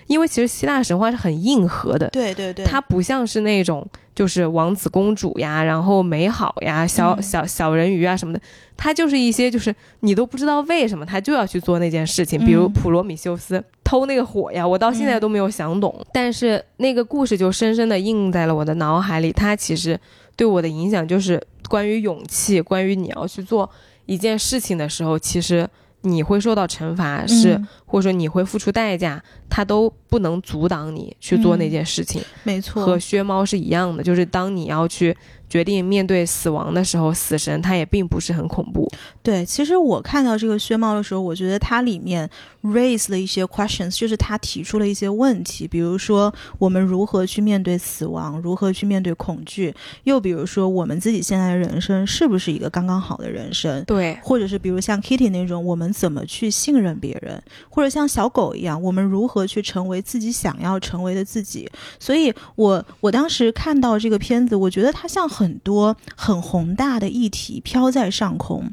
[0.07, 3.83] 因为其实希腊神话是很硬核的，对对对，它不像是那种
[4.15, 8.39] 就是王子公主呀，然后美好呀，小小小人鱼啊什么的，
[8.77, 19.99] 他就是一些就是你都不知道为什么他就要去做那件事情，比如普罗米修斯偷那个火呀，我到现在都没有想懂，但是那个故事就深深的印在了我的脑海里，它其实
[20.37, 23.69] 对我的影响就是关于勇气，关于你要去做
[24.05, 25.67] 一件事情的时候，其实。
[26.07, 32.21] 你会受到惩罚，是或者说你会付出代价，它都不能阻挡你去做那件事情。
[32.43, 35.15] 没错，和薛猫是一样的，就是当你要去。
[35.47, 38.91] 决定面对死亡的时候，死神它也并不是很恐怖。
[39.21, 42.27] 对，其实我看到这个薛猫的时候，我觉得它里面
[42.63, 49.73] raise 了一些 questions，就是他提出了一些问题，比如说我们如何去面对死亡，如何去面对恐惧，
[50.05, 53.83] 又比如说我们自己现在的人生是不是一个刚刚好的人生？
[53.85, 61.69] 对，或者是比如像 Kitty 那种，我们怎么去信任别人，或者像小狗一样，我们如何去成为自己想要成为的自己？
[61.99, 65.25] 所以，我我当时看到这个片子，我觉得它像。
[65.35, 68.71] 很多很宏大的议题飘在上空，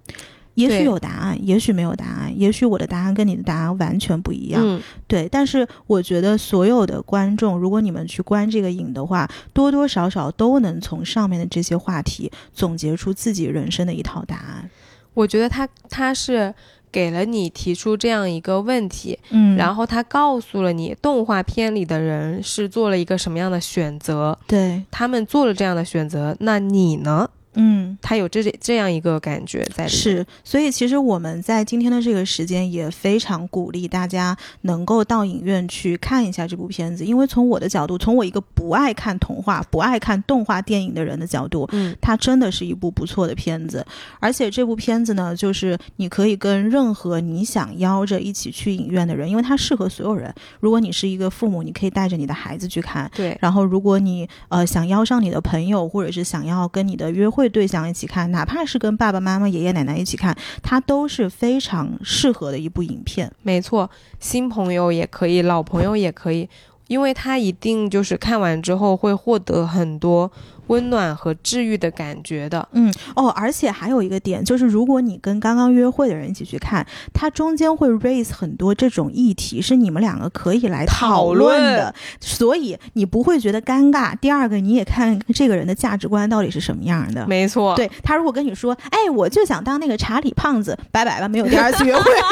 [0.55, 4.81] 也许有答案，也许没有答案，也许我的答案跟你的答案完全不一样。
[5.09, 14.71] 对，但是我觉得所有的观众，如果你们去观这个影的话，多多少少都能从上面的这些话题总结出自己人生的一套答案。
[15.15, 16.55] 我觉得他他是。
[16.93, 27.29] 给了你提出这样一个问题，嗯，然后他告诉了你动画片里的人是做了一个什么样的选择，对他们做了这样的选择，那你呢？
[27.55, 43.85] 嗯，他有这这样一个感觉在里，是，所以其实我们在今天的这个时间也非常鼓励大家能够到影院去看一下这部片子，因为从我的角度，从我一个不爱看童话、不爱看动画电影的人的角度，嗯，它真的是一部不错的片子，
[44.19, 50.35] 而且这部片子呢，就是你可以跟任何你想邀着一起去影院的人，因为它适合所有人。
[50.61, 53.37] 如果你是一个父母，你可以带着你的孩子去看，对。
[53.43, 57.42] 然后如果你呃想邀上你的朋友，或者是想要跟你的约会。
[57.43, 63.29] 会对象一起看，哪怕是跟爸爸妈妈、爷爷奶奶一起看，它都是非常适合的一部影片。
[63.43, 63.91] 没错，
[64.21, 66.49] 新朋友也可以，老朋友也可以，
[66.87, 70.31] 因为他一定就是看完之后会获得很多。
[70.69, 84.17] 温暖和治愈的感觉的，嗯哦，而且还有一个点就是，如果你跟刚刚约会的人一起去看，它中间会 raise 很多这种议题，是你们两个可以来讨论的，所以你不会觉得尴尬。
[84.17, 87.27] 第二个，你也看这个人的价值观到底是什么样的。
[87.27, 92.27] 没错，对他如果跟你说，哎，我就想当那个查理胖子，拜拜吧，没有第二次约会 了，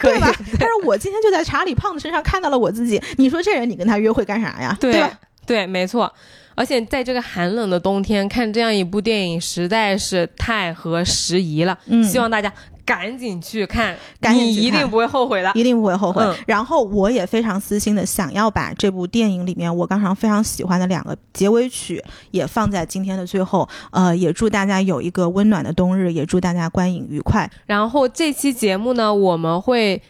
[0.00, 0.32] 对吧？
[0.58, 4.76] 但是我今天就在查理胖子身上看到了我自己，你说这人你跟他约会干啥呀？
[4.80, 5.10] 对吧？
[5.48, 6.12] 对，没错，
[6.54, 11.78] 而且在这个寒冷的冬天看这样一部电影实在是太合时宜了。
[11.86, 12.52] 嗯，希望大家
[12.84, 13.96] 赶紧去看，
[14.30, 16.22] 你一定不会后悔的，一定不会后悔。
[16.46, 23.66] 然后我也非常私心的想要把这部电影里面我刚刚非常喜欢的两个结尾曲也放在今天的最后。
[23.90, 27.50] 呃，也祝大家有一个温暖的冬日，也祝大家观影愉快。
[27.64, 30.02] 然后这期节目呢，我们会。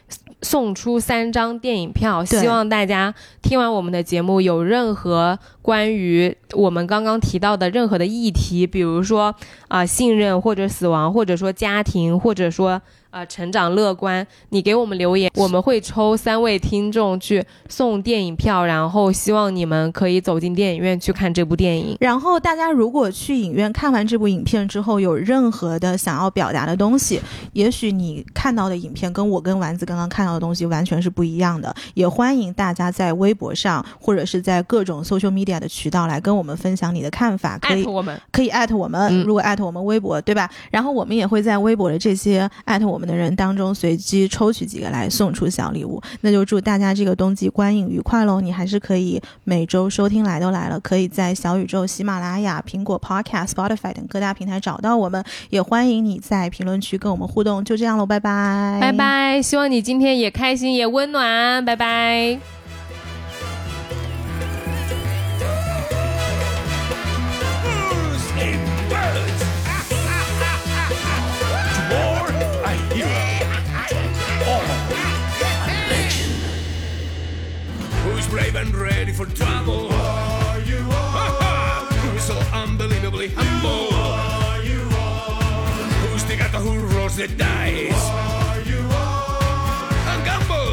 [0.42, 9.34] 送出三张电影票，希望大家听完我们的节目，有任何关于我们刚刚提到的任何的议题，比如说
[9.68, 12.80] 啊信任或者死亡，或者说家庭，或者说。
[13.10, 21.96] 呃，成长乐观，你给我们留言，我们会抽三位听众去送电影票，然后希望你们可以走进电影院去看这部电影。
[22.00, 27.18] 然后大家如果去影院看完这部影片之后，有任何的想要表达的东西，
[27.54, 37.56] 也许你看到的影片跟我跟丸子刚刚看到的东西完全是不一样的，也欢迎大家在微博上或者是在各种 social media 的渠道来跟我们分享你的看法。
[37.56, 40.50] 可以，我们可以艾特我们，如果艾特我们微博，对吧？
[40.70, 42.97] 然后我们也会在微博的这些艾特我。
[42.98, 48.40] 我们的人当中随机抽取几个来送出小礼物，那就祝大家这个冬季观影愉快喽！
[48.40, 57.62] 你还是可以每周收听来都来了，可以在小宇宙、喜马拉雅、苹果 Podcast、Spotify 等各大平台找到我们，也欢迎你在评论区跟我们互动。
[57.62, 59.40] 就这样喽，拜拜，拜拜！
[59.40, 62.57] 希望你今天也开心也温暖，拜拜。
[78.58, 79.86] And ready for trouble.
[79.92, 81.86] Are you on?
[82.02, 83.94] Who's so unbelievably humble?
[83.94, 85.90] Are you on?
[86.10, 88.10] Who's the guy who rolls the dice?
[88.10, 89.92] Are you on?
[90.10, 90.68] And gamble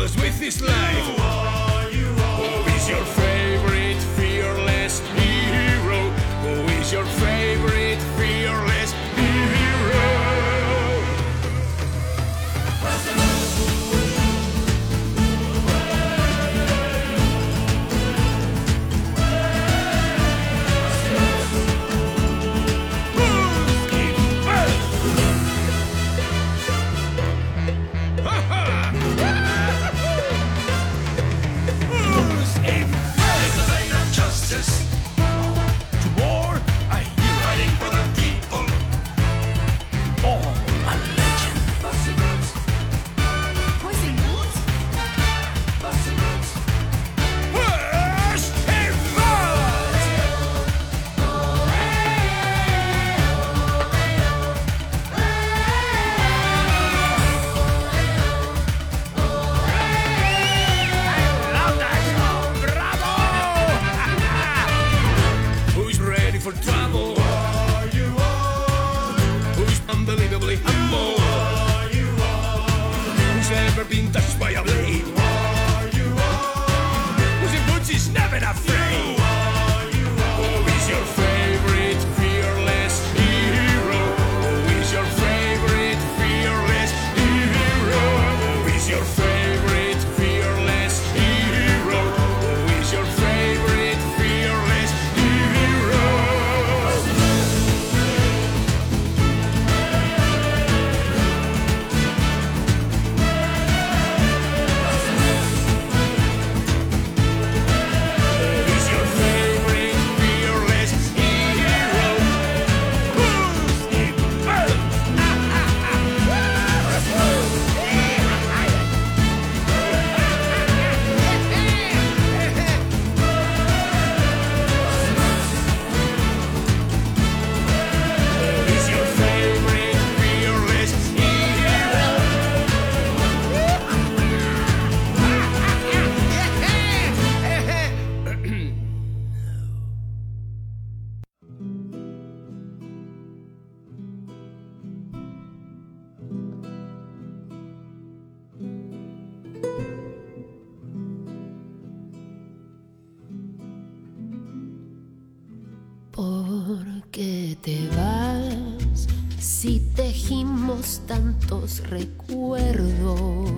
[161.79, 163.49] los recuerdos.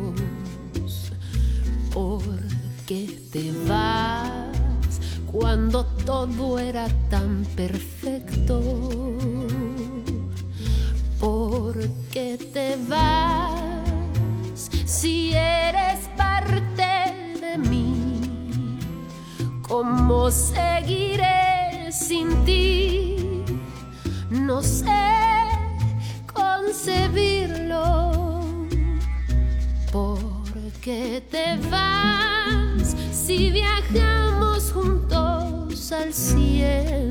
[1.93, 4.99] Porque te vas
[5.31, 8.61] cuando todo era tan perfecto.
[11.19, 13.49] Porque te vas
[14.85, 18.79] si eres parte de mí.
[19.67, 23.43] ¿Cómo seguiré sin ti?
[24.29, 24.85] No sé
[26.31, 27.26] concebir.
[31.21, 37.06] te vas si viajamos juntos al cielo?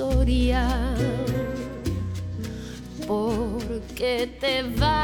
[0.00, 0.66] historia.
[3.06, 4.99] Porque te vas.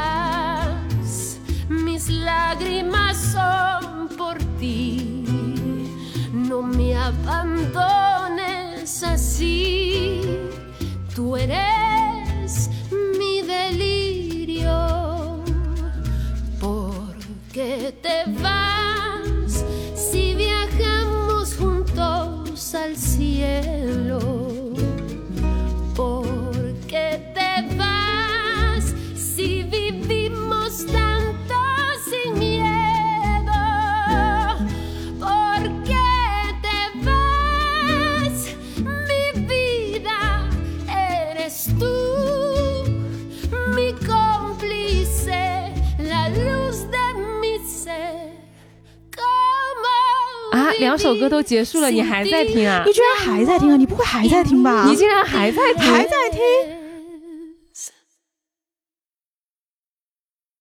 [50.97, 52.83] 首歌都结束了你还在听啊？
[52.85, 53.77] 你居然还在听啊？
[53.77, 54.85] 你不会还在听吧？
[54.89, 55.83] 你竟然还在听？
[55.83, 56.41] 还在听？